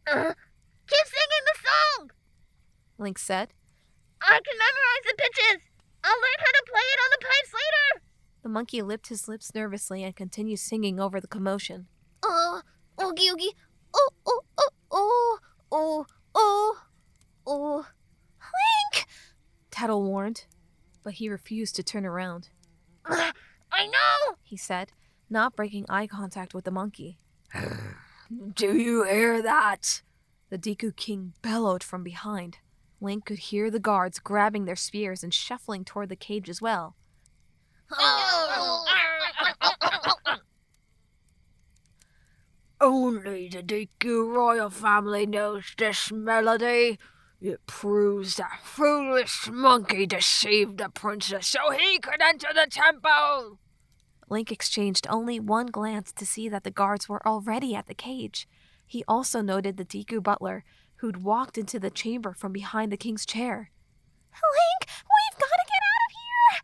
Uh, 0.06 0.34
keep 0.88 1.06
singing 1.08 1.46
the 1.46 1.68
song! 1.68 2.12
Link 2.98 3.18
said. 3.18 3.54
I 4.22 4.40
can 4.44 4.58
memorize 4.58 5.06
the 5.08 5.16
pitches! 5.18 5.62
I'll 6.04 6.16
learn 6.16 6.40
how 6.40 6.52
to 6.52 6.64
play 6.70 6.82
it 6.82 7.00
on 7.04 7.10
the 7.12 7.26
pipes 7.26 7.54
later! 7.54 8.06
The 8.44 8.50
monkey 8.50 8.82
lipped 8.82 9.08
his 9.08 9.28
lips 9.28 9.56
nervously 9.56 10.04
and 10.04 10.16
continued 10.16 10.60
singing 10.60 11.00
over 11.00 11.20
the 11.20 11.28
commotion. 11.28 11.88
Oh, 12.22 12.62
oogie 13.02 13.30
oogie. 13.30 13.54
Oh, 13.96 14.10
oh, 14.28 14.42
oh, 14.58 14.70
oh, 14.92 15.38
oh, 15.72 16.06
oh, 16.36 16.76
oh. 17.48 17.86
Link! 18.40 19.08
Tattle 19.76 20.04
warned, 20.04 20.46
but 21.04 21.16
he 21.16 21.28
refused 21.28 21.76
to 21.76 21.84
turn 21.84 22.06
around. 22.06 22.48
I 23.06 23.34
know! 23.88 24.38
He 24.42 24.56
said, 24.56 24.94
not 25.30 25.54
breaking 25.54 25.86
eye 25.90 26.08
contact 26.08 26.54
with 26.54 26.64
the 26.64 26.72
monkey. 26.72 27.20
Do 28.56 28.78
you 28.78 29.04
hear 29.04 29.42
that? 29.42 30.02
The 30.50 30.58
Deku 30.58 30.96
King 30.96 31.34
bellowed 31.42 31.84
from 31.84 32.04
behind. 32.04 32.60
Link 33.02 33.26
could 33.26 33.40
hear 33.40 33.70
the 33.70 33.82
guards 33.82 34.18
grabbing 34.20 34.64
their 34.64 34.78
spears 34.78 35.26
and 35.26 35.34
shuffling 35.34 35.84
toward 35.84 36.08
the 36.08 36.16
cage 36.16 36.50
as 36.50 36.62
well. 36.62 36.96
Only 42.80 43.50
the 43.50 43.62
Deku 43.62 44.34
royal 44.34 44.70
family 44.70 45.26
knows 45.26 45.74
this 45.78 46.14
melody. 46.14 46.98
It 47.46 47.68
proves 47.68 48.38
that 48.38 48.62
foolish 48.64 49.52
monkey 49.52 50.08
deceived 50.08 50.80
the 50.80 50.90
princess 50.90 51.46
so 51.46 51.70
he 51.70 52.00
could 52.00 52.20
enter 52.20 52.48
the 52.52 52.66
temple. 52.68 53.60
Link 54.28 54.52
exchanged 54.52 55.06
only 55.12 55.40
one 55.40 55.68
glance 55.68 56.12
to 56.14 56.26
see 56.26 56.50
that 56.50 56.64
the 56.64 56.72
guards 56.72 57.08
were 57.08 57.24
already 57.24 57.76
at 57.76 57.86
the 57.86 57.94
cage. 57.94 58.48
He 58.88 59.04
also 59.08 59.42
noted 59.42 59.78
the 59.78 59.86
Deku 59.86 60.24
butler, 60.24 60.64
who'd 60.96 61.24
walked 61.24 61.60
into 61.60 61.80
the 61.80 61.92
chamber 61.92 62.34
from 62.34 62.52
behind 62.52 62.92
the 62.92 62.98
king's 62.98 63.28
chair. 63.28 63.70
Link, 64.34 64.90
we've 64.90 65.40
got 65.40 65.46
to 65.46 65.66
get 65.68 65.84
out 65.86 66.02
of 66.08 66.16
here! 66.18 66.62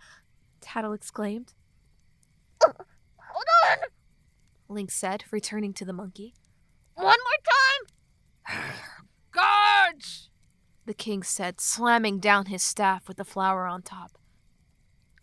Tattle 0.62 0.94
exclaimed. 0.94 1.54
Hold 2.64 3.48
on! 3.70 3.78
Link 4.68 4.90
said, 4.90 5.26
returning 5.30 5.74
to 5.74 5.86
the 5.86 5.94
monkey. 5.94 6.34
One 6.96 7.06
more 7.06 8.58
time! 8.58 8.72
Guards! 10.86 10.88
The 10.88 11.04
king 11.04 11.24
said, 11.24 11.62
slamming 11.62 12.20
down 12.20 12.48
his 12.48 12.64
staff 12.64 13.08
with 13.08 13.18
the 13.18 13.26
flower 13.26 13.66
on 13.66 13.82
top. 13.82 14.18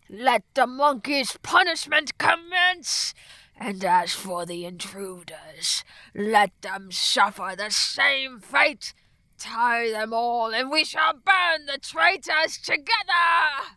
Let 0.09 0.43
the 0.53 0.67
monkey's 0.67 1.37
punishment 1.41 2.17
commence! 2.17 3.13
And 3.55 3.83
as 3.83 4.13
for 4.13 4.45
the 4.45 4.65
intruders, 4.65 5.83
let 6.15 6.51
them 6.61 6.91
suffer 6.91 7.55
the 7.57 7.69
same 7.69 8.39
fate. 8.39 8.93
Tie 9.37 9.91
them 9.91 10.13
all, 10.13 10.53
and 10.53 10.71
we 10.71 10.83
shall 10.83 11.13
burn 11.13 11.65
the 11.65 11.77
traitors 11.81 12.57
together! 12.57 13.67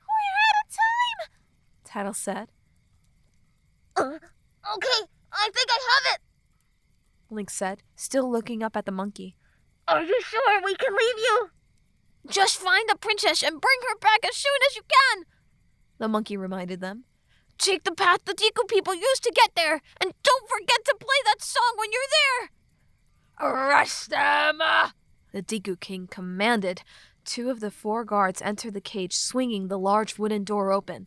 We're 0.00 0.38
out 0.38 0.66
of 0.66 0.70
time! 0.70 1.30
Tattle 1.84 2.14
said. 2.14 2.48
Uh, 3.96 4.18
okay, 4.74 5.08
I 5.32 5.50
think 5.52 5.68
I 5.70 6.04
have 6.04 6.14
it! 6.14 6.20
Link 7.30 7.50
said, 7.50 7.82
still 7.96 8.30
looking 8.30 8.62
up 8.62 8.76
at 8.76 8.84
the 8.84 8.92
monkey. 8.92 9.36
Are 9.88 10.02
you 10.02 10.20
sure 10.22 10.62
we 10.64 10.74
can 10.74 10.92
leave 10.92 11.18
you? 11.18 11.50
Just 12.28 12.56
find 12.56 12.88
the 12.88 12.96
princess 12.96 13.42
and 13.42 13.60
bring 13.60 13.78
her 13.88 13.98
back 13.98 14.20
as 14.24 14.36
soon 14.36 14.58
as 14.68 14.76
you 14.76 14.82
can! 14.88 15.24
The 15.98 16.08
monkey 16.08 16.36
reminded 16.36 16.80
them. 16.80 17.04
Take 17.58 17.84
the 17.84 17.92
path 17.92 18.24
the 18.24 18.34
Deku 18.34 18.66
people 18.68 18.94
used 18.94 19.22
to 19.24 19.32
get 19.34 19.54
there, 19.54 19.80
and 20.00 20.12
don't 20.22 20.48
forget 20.48 20.84
to 20.84 20.96
play 20.98 21.16
that 21.24 21.42
song 21.42 21.74
when 21.76 21.90
you're 21.92 22.48
there! 23.40 23.48
Arrest 23.48 24.10
them! 24.10 24.58
The 25.32 25.42
Deku 25.42 25.78
King 25.78 26.06
commanded. 26.06 26.82
Two 27.24 27.50
of 27.50 27.60
the 27.60 27.70
four 27.70 28.04
guards 28.04 28.42
entered 28.42 28.74
the 28.74 28.80
cage, 28.80 29.14
swinging 29.14 29.68
the 29.68 29.78
large 29.78 30.18
wooden 30.18 30.44
door 30.44 30.72
open. 30.72 31.06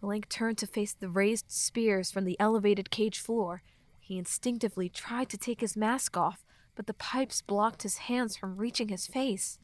Link 0.00 0.28
turned 0.28 0.58
to 0.58 0.66
face 0.66 0.92
the 0.92 1.08
raised 1.08 1.50
spears 1.50 2.10
from 2.10 2.24
the 2.24 2.38
elevated 2.38 2.90
cage 2.90 3.18
floor. 3.18 3.62
He 3.98 4.18
instinctively 4.18 4.88
tried 4.88 5.28
to 5.30 5.38
take 5.38 5.60
his 5.60 5.76
mask 5.76 6.16
off, 6.16 6.45
but 6.76 6.86
the 6.86 6.94
pipes 6.94 7.42
blocked 7.42 7.82
his 7.82 7.98
hands 7.98 8.36
from 8.36 8.56
reaching 8.56 8.88
his 8.88 9.06
face. 9.06 9.58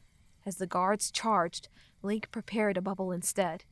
As 0.44 0.57
the 0.57 0.66
guards 0.66 1.11
charged, 1.12 1.68
Link 2.03 2.31
prepared 2.33 2.77
a 2.77 2.83
bubble 2.83 3.12
instead. 3.12 3.62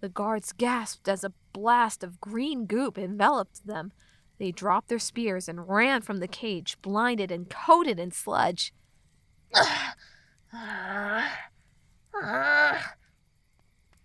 The 0.00 0.08
guards 0.10 0.52
gasped 0.52 1.08
as 1.08 1.24
a 1.24 1.32
blast 1.52 2.04
of 2.04 2.20
green 2.20 2.66
goop 2.66 2.98
enveloped 2.98 3.66
them. 3.66 3.92
They 4.38 4.52
dropped 4.52 4.88
their 4.88 4.98
spears 4.98 5.48
and 5.48 5.68
ran 5.68 6.02
from 6.02 6.18
the 6.18 6.28
cage, 6.28 6.76
blinded 6.82 7.32
and 7.32 7.48
coated 7.48 7.98
in 7.98 8.10
sludge. 8.10 8.72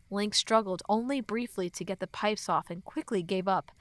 Link 0.10 0.34
struggled 0.34 0.82
only 0.88 1.22
briefly 1.22 1.70
to 1.72 1.84
get 1.84 2.00
the 2.00 2.08
pipes 2.08 2.48
off 2.48 2.70
and 2.70 2.86
quickly 2.86 3.22
gave 3.22 3.48
up. 3.48 3.72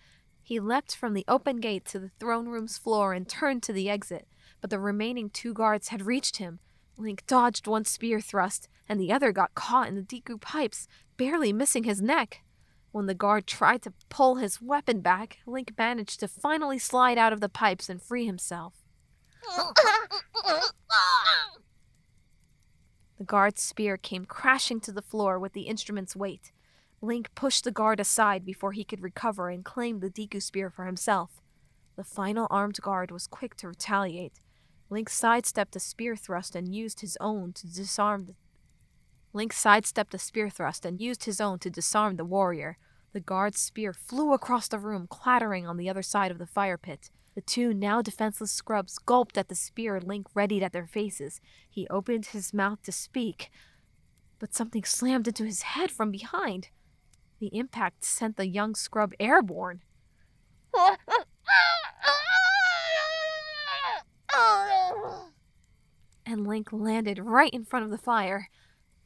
He 0.43 0.59
leapt 0.59 0.97
from 0.97 1.15
the 1.15 1.25
open 1.29 1.59
gate 1.59 1.85
to 1.87 1.99
the 1.99 2.11
throne 2.19 2.49
room's 2.49 2.77
floor 2.79 3.13
and 3.13 3.29
turned 3.29 3.63
to 3.65 3.73
the 3.73 3.89
exit, 3.89 4.27
but 4.63 4.71
the 4.71 4.79
remaining 4.79 5.29
two 5.29 5.53
guards 5.53 5.89
had 5.89 6.07
reached 6.07 6.39
him. 6.39 6.61
Link 6.97 7.25
dodged 7.27 7.67
one 7.67 7.85
spear 7.85 8.21
thrust, 8.21 8.69
and 8.89 8.99
the 8.99 9.13
other 9.13 9.33
got 9.33 9.55
caught 9.55 9.89
in 9.89 9.97
the 9.97 10.03
Deku 10.03 10.41
pipes, 10.41 10.89
barely 11.19 11.53
missing 11.53 11.85
his 11.85 12.01
neck. 12.01 12.43
When 12.93 13.07
the 13.07 13.15
guard 13.15 13.47
tried 13.47 13.83
to 13.83 13.93
pull 14.09 14.37
his 14.37 14.63
weapon 14.63 15.01
back, 15.01 15.39
Link 15.47 15.73
managed 15.77 16.21
to 16.21 16.29
finally 16.29 16.79
slide 16.79 17.19
out 17.19 17.33
of 17.33 17.41
the 17.41 17.49
pipes 17.49 17.89
and 17.89 18.01
free 18.01 18.25
himself. 18.25 18.75
The 23.19 23.25
guard's 23.25 23.63
spear 23.63 23.97
came 23.97 24.25
crashing 24.27 24.81
to 24.81 24.93
the 24.93 25.03
floor 25.03 25.39
with 25.39 25.55
the 25.55 25.63
instrument's 25.63 26.15
weight. 26.15 26.53
Link 27.01 27.35
pushed 27.35 27.65
the 27.65 27.73
guard 27.73 27.99
aside 27.99 28.45
before 28.45 28.73
he 28.73 28.85
could 28.85 29.03
recover 29.03 29.49
and 29.49 29.65
claim 29.65 29.99
the 29.99 30.11
Deku 30.11 30.41
spear 30.41 30.71
for 30.71 30.85
himself. 30.85 31.41
The 31.97 32.05
final 32.05 32.47
armed 32.51 32.81
guard 32.81 33.11
was 33.11 33.27
quick 33.27 33.57
to 33.57 33.69
retaliate. 33.69 34.41
Link 34.93 35.09
sidestepped 35.09 35.75
a 35.75 35.81
spear 35.81 36.15
thrust 36.17 36.55
and 36.55 36.75
used 36.75 37.01
his 37.01 37.17
own 37.19 37.55
to 37.55 37.67
disarm 37.67 38.27
the 38.27 38.35
Link 39.33 39.55
sidestepped 39.55 40.13
a 40.13 40.19
spear 40.19 40.51
thrust 40.51 40.85
and 40.85 41.01
used 41.01 41.25
his 41.25 41.41
own 41.41 41.59
to 41.61 41.71
disarm 41.71 42.17
the 42.17 42.27
warrior. 42.27 42.77
The 43.15 43.21
guard's 43.21 43.59
spear 43.59 43.95
flew 43.95 44.35
across 44.35 44.69
the 44.69 44.79
room, 44.79 45.07
clattering 45.09 45.67
on 45.67 45.79
the 45.79 45.89
other 45.89 46.03
side 46.03 46.31
of 46.31 46.37
the 46.37 46.47
fire 46.47 46.77
pit. 46.77 47.09
The 47.35 47.41
two 47.41 47.73
now 47.73 48.03
defenseless 48.03 48.53
scrubs 48.53 48.99
gulped 48.99 49.39
at 49.39 49.49
the 49.49 49.55
spear 49.55 49.99
Link 49.99 50.27
readied 50.35 50.63
at 50.63 50.75
their 50.75 50.87
faces. 50.87 51.41
He 51.71 51.89
opened 51.89 52.27
his 52.27 52.53
mouth 52.53 52.83
to 52.83 52.93
speak, 52.93 53.51
but 54.39 54.53
something 54.53 54.85
slammed 54.85 55.27
into 55.27 55.45
his 55.45 55.63
head 55.63 55.91
from 55.91 56.11
behind. 56.11 56.69
The 57.41 57.57
impact 57.57 58.05
sent 58.05 58.37
the 58.37 58.47
young 58.47 58.75
scrub 58.75 59.15
airborne. 59.19 59.81
And 66.25 66.47
Link 66.47 66.73
landed 66.73 67.19
right 67.19 67.53
in 67.53 67.65
front 67.65 67.85
of 67.85 67.91
the 67.91 67.99
fire. 67.99 68.49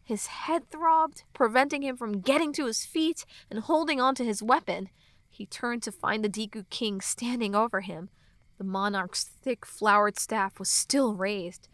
His 0.04 0.26
head 0.26 0.70
throbbed, 0.70 1.24
preventing 1.32 1.82
him 1.82 1.96
from 1.96 2.20
getting 2.20 2.52
to 2.52 2.66
his 2.66 2.84
feet 2.84 3.24
and 3.50 3.60
holding 3.60 4.00
onto 4.00 4.22
his 4.22 4.42
weapon. 4.42 4.90
He 5.28 5.46
turned 5.46 5.82
to 5.82 5.92
find 5.92 6.22
the 6.22 6.28
Deku 6.28 6.68
King 6.70 7.00
standing 7.00 7.54
over 7.54 7.80
him. 7.80 8.10
The 8.58 8.64
monarch's 8.64 9.24
thick 9.24 9.66
flowered 9.66 10.18
staff 10.18 10.58
was 10.58 10.70
still 10.70 11.14
raised. 11.14 11.68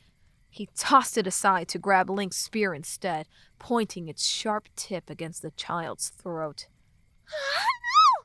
He 0.48 0.68
tossed 0.76 1.18
it 1.18 1.26
aside 1.26 1.68
to 1.68 1.78
grab 1.78 2.10
Link's 2.10 2.36
spear 2.36 2.74
instead, 2.74 3.26
pointing 3.58 4.08
its 4.08 4.26
sharp 4.26 4.68
tip 4.76 5.10
against 5.10 5.42
the 5.42 5.50
child's 5.52 6.08
throat. 6.10 6.66
Ah, 7.28 7.64
no! 7.64 8.24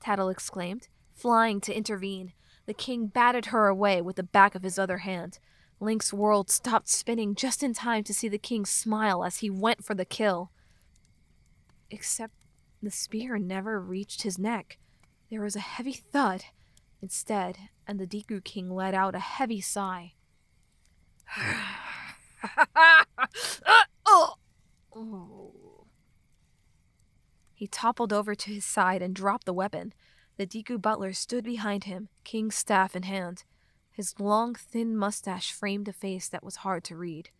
Tattle 0.00 0.28
exclaimed, 0.28 0.88
flying 1.14 1.60
to 1.60 1.76
intervene. 1.76 2.32
The 2.66 2.74
king 2.74 3.06
batted 3.06 3.46
her 3.46 3.66
away 3.66 4.00
with 4.00 4.16
the 4.16 4.22
back 4.22 4.54
of 4.54 4.62
his 4.62 4.78
other 4.78 4.98
hand. 4.98 5.38
Link's 5.80 6.12
world 6.12 6.50
stopped 6.50 6.88
spinning 6.88 7.34
just 7.34 7.62
in 7.62 7.74
time 7.74 8.04
to 8.04 8.14
see 8.14 8.28
the 8.28 8.38
king 8.38 8.64
smile 8.64 9.24
as 9.24 9.38
he 9.38 9.50
went 9.50 9.84
for 9.84 9.94
the 9.94 10.04
kill. 10.04 10.50
Except 11.90 12.34
the 12.82 12.90
spear 12.90 13.38
never 13.38 13.80
reached 13.80 14.22
his 14.22 14.38
neck. 14.38 14.78
There 15.30 15.40
was 15.40 15.56
a 15.56 15.60
heavy 15.60 15.92
thud 15.92 16.44
instead, 17.00 17.58
and 17.86 17.98
the 17.98 18.06
Deku 18.06 18.44
King 18.44 18.70
let 18.70 18.94
out 18.94 19.14
a 19.14 19.20
heavy 19.20 19.60
sigh. 19.60 20.14
He 27.62 27.68
toppled 27.68 28.12
over 28.12 28.34
to 28.34 28.50
his 28.50 28.64
side 28.64 29.02
and 29.02 29.14
dropped 29.14 29.44
the 29.44 29.52
weapon. 29.52 29.94
The 30.36 30.46
Deku 30.46 30.80
butler 30.80 31.12
stood 31.12 31.44
behind 31.44 31.84
him, 31.84 32.08
king's 32.24 32.56
staff 32.56 32.96
in 32.96 33.02
hand. 33.02 33.44
His 33.90 34.18
long, 34.18 34.54
thin 34.54 34.96
mustache 34.96 35.52
framed 35.52 35.88
a 35.88 35.92
face 35.92 36.28
that 36.28 36.42
was 36.42 36.56
hard 36.56 36.84
to 36.84 36.96
read. 36.96 37.30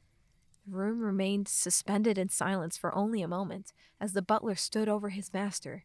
The 0.66 0.76
room 0.76 1.00
remained 1.00 1.48
suspended 1.48 2.18
in 2.18 2.28
silence 2.28 2.76
for 2.76 2.94
only 2.94 3.22
a 3.22 3.28
moment 3.28 3.72
as 4.00 4.12
the 4.12 4.22
butler 4.22 4.54
stood 4.54 4.88
over 4.88 5.08
his 5.08 5.32
master. 5.32 5.84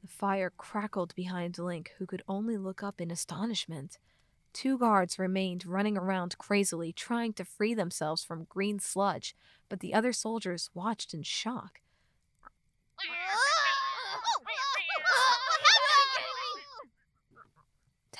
The 0.00 0.08
fire 0.08 0.52
crackled 0.56 1.14
behind 1.14 1.58
Link, 1.58 1.92
who 1.98 2.06
could 2.06 2.22
only 2.28 2.56
look 2.56 2.82
up 2.82 3.00
in 3.00 3.10
astonishment. 3.10 3.98
Two 4.52 4.78
guards 4.78 5.18
remained 5.18 5.66
running 5.66 5.98
around 5.98 6.38
crazily, 6.38 6.92
trying 6.92 7.32
to 7.34 7.44
free 7.44 7.74
themselves 7.74 8.22
from 8.22 8.44
green 8.44 8.78
sludge, 8.78 9.34
but 9.68 9.80
the 9.80 9.92
other 9.92 10.12
soldiers 10.12 10.70
watched 10.74 11.12
in 11.12 11.24
shock. 11.24 11.80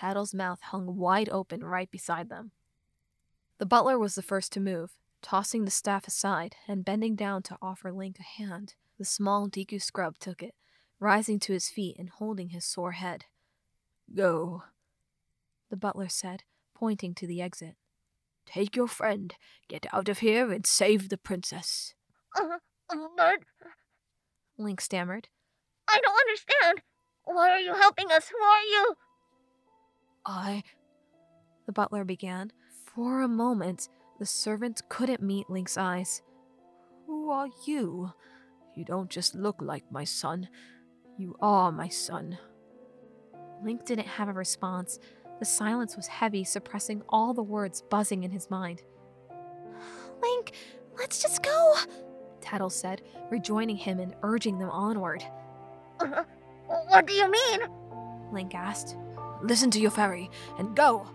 Tattle's 0.04 0.34
mouth 0.34 0.60
hung 0.60 0.98
wide 0.98 1.30
open 1.30 1.64
right 1.64 1.90
beside 1.90 2.28
them. 2.28 2.50
The 3.56 3.64
butler 3.64 3.98
was 3.98 4.16
the 4.16 4.22
first 4.22 4.52
to 4.52 4.60
move, 4.60 4.98
tossing 5.22 5.64
the 5.64 5.70
staff 5.70 6.06
aside 6.06 6.56
and 6.68 6.84
bending 6.84 7.16
down 7.16 7.42
to 7.44 7.56
offer 7.62 7.90
Link 7.90 8.18
a 8.18 8.42
hand. 8.42 8.74
The 8.98 9.06
small 9.06 9.48
Deku 9.48 9.80
scrub 9.80 10.18
took 10.18 10.42
it, 10.42 10.54
rising 11.00 11.40
to 11.40 11.54
his 11.54 11.70
feet 11.70 11.96
and 11.98 12.10
holding 12.10 12.50
his 12.50 12.66
sore 12.66 12.92
head. 12.92 13.24
Go, 14.14 14.64
the 15.70 15.76
butler 15.76 16.10
said, 16.10 16.42
pointing 16.74 17.14
to 17.14 17.26
the 17.26 17.40
exit. 17.40 17.74
Take 18.44 18.76
your 18.76 18.88
friend, 18.88 19.34
get 19.68 19.86
out 19.90 20.10
of 20.10 20.18
here, 20.18 20.52
and 20.52 20.66
save 20.66 21.08
the 21.08 21.16
princess. 21.16 21.94
Uh, 22.36 22.58
but 23.16 23.38
Link 24.58 24.82
stammered. 24.82 25.28
I 25.88 25.98
don't 26.02 26.20
understand. 26.28 26.82
Why 27.24 27.48
are 27.48 27.60
you 27.60 27.72
helping 27.72 28.12
us? 28.12 28.28
Who 28.28 28.44
are 28.44 28.64
you? 28.64 28.96
I. 30.26 30.62
The 31.66 31.72
butler 31.72 32.04
began. 32.04 32.52
For 32.94 33.22
a 33.22 33.28
moment, 33.28 33.88
the 34.18 34.26
servant 34.26 34.82
couldn't 34.88 35.22
meet 35.22 35.50
Link's 35.50 35.76
eyes. 35.76 36.22
Who 37.06 37.30
are 37.30 37.48
you? 37.66 38.12
You 38.74 38.84
don't 38.84 39.10
just 39.10 39.34
look 39.34 39.56
like 39.60 39.90
my 39.90 40.04
son. 40.04 40.48
You 41.18 41.36
are 41.40 41.70
my 41.70 41.88
son. 41.88 42.38
Link 43.62 43.84
didn't 43.84 44.08
have 44.08 44.28
a 44.28 44.32
response. 44.32 44.98
The 45.38 45.44
silence 45.44 45.96
was 45.96 46.06
heavy, 46.06 46.44
suppressing 46.44 47.02
all 47.08 47.34
the 47.34 47.42
words 47.42 47.82
buzzing 47.82 48.24
in 48.24 48.30
his 48.30 48.50
mind. 48.50 48.82
Link, 50.22 50.52
let's 50.96 51.22
just 51.22 51.42
go, 51.42 51.74
Tattle 52.40 52.70
said, 52.70 53.02
rejoining 53.30 53.76
him 53.76 53.98
and 54.00 54.14
urging 54.22 54.58
them 54.58 54.70
onward. 54.70 55.24
Uh, 56.00 56.24
what 56.66 57.06
do 57.06 57.12
you 57.12 57.30
mean? 57.30 57.60
Link 58.32 58.54
asked. 58.54 58.96
Listen 59.44 59.70
to 59.72 59.78
your 59.78 59.90
fairy 59.90 60.30
and 60.58 60.74
go. 60.74 61.06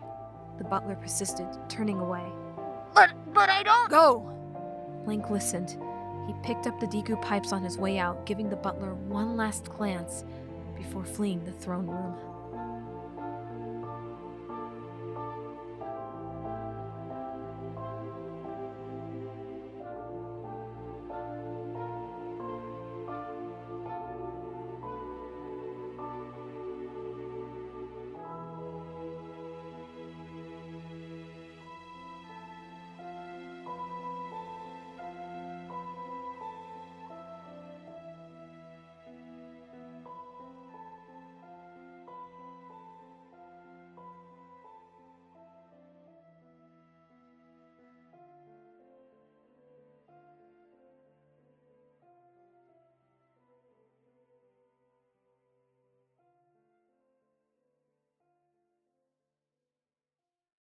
The 0.60 0.64
butler 0.64 0.94
persisted, 0.96 1.48
turning 1.68 1.98
away. 1.98 2.24
But 2.94 3.10
but 3.34 3.50
I 3.50 3.64
don't 3.64 3.90
Go. 3.90 4.32
Link 5.08 5.32
listened. 5.32 5.78
He 6.28 6.36
picked 6.44 6.68
up 6.68 6.80
the 6.80 6.86
Deku 6.86 7.20
pipes 7.24 7.52
on 7.52 7.64
his 7.64 7.80
way 7.80 7.98
out, 7.98 8.28
giving 8.28 8.48
the 8.48 8.56
butler 8.56 8.94
one 8.94 9.36
last 9.36 9.70
glance 9.72 10.26
before 10.78 11.04
fleeing 11.04 11.44
the 11.44 11.52
throne 11.52 11.88
room. 11.88 12.16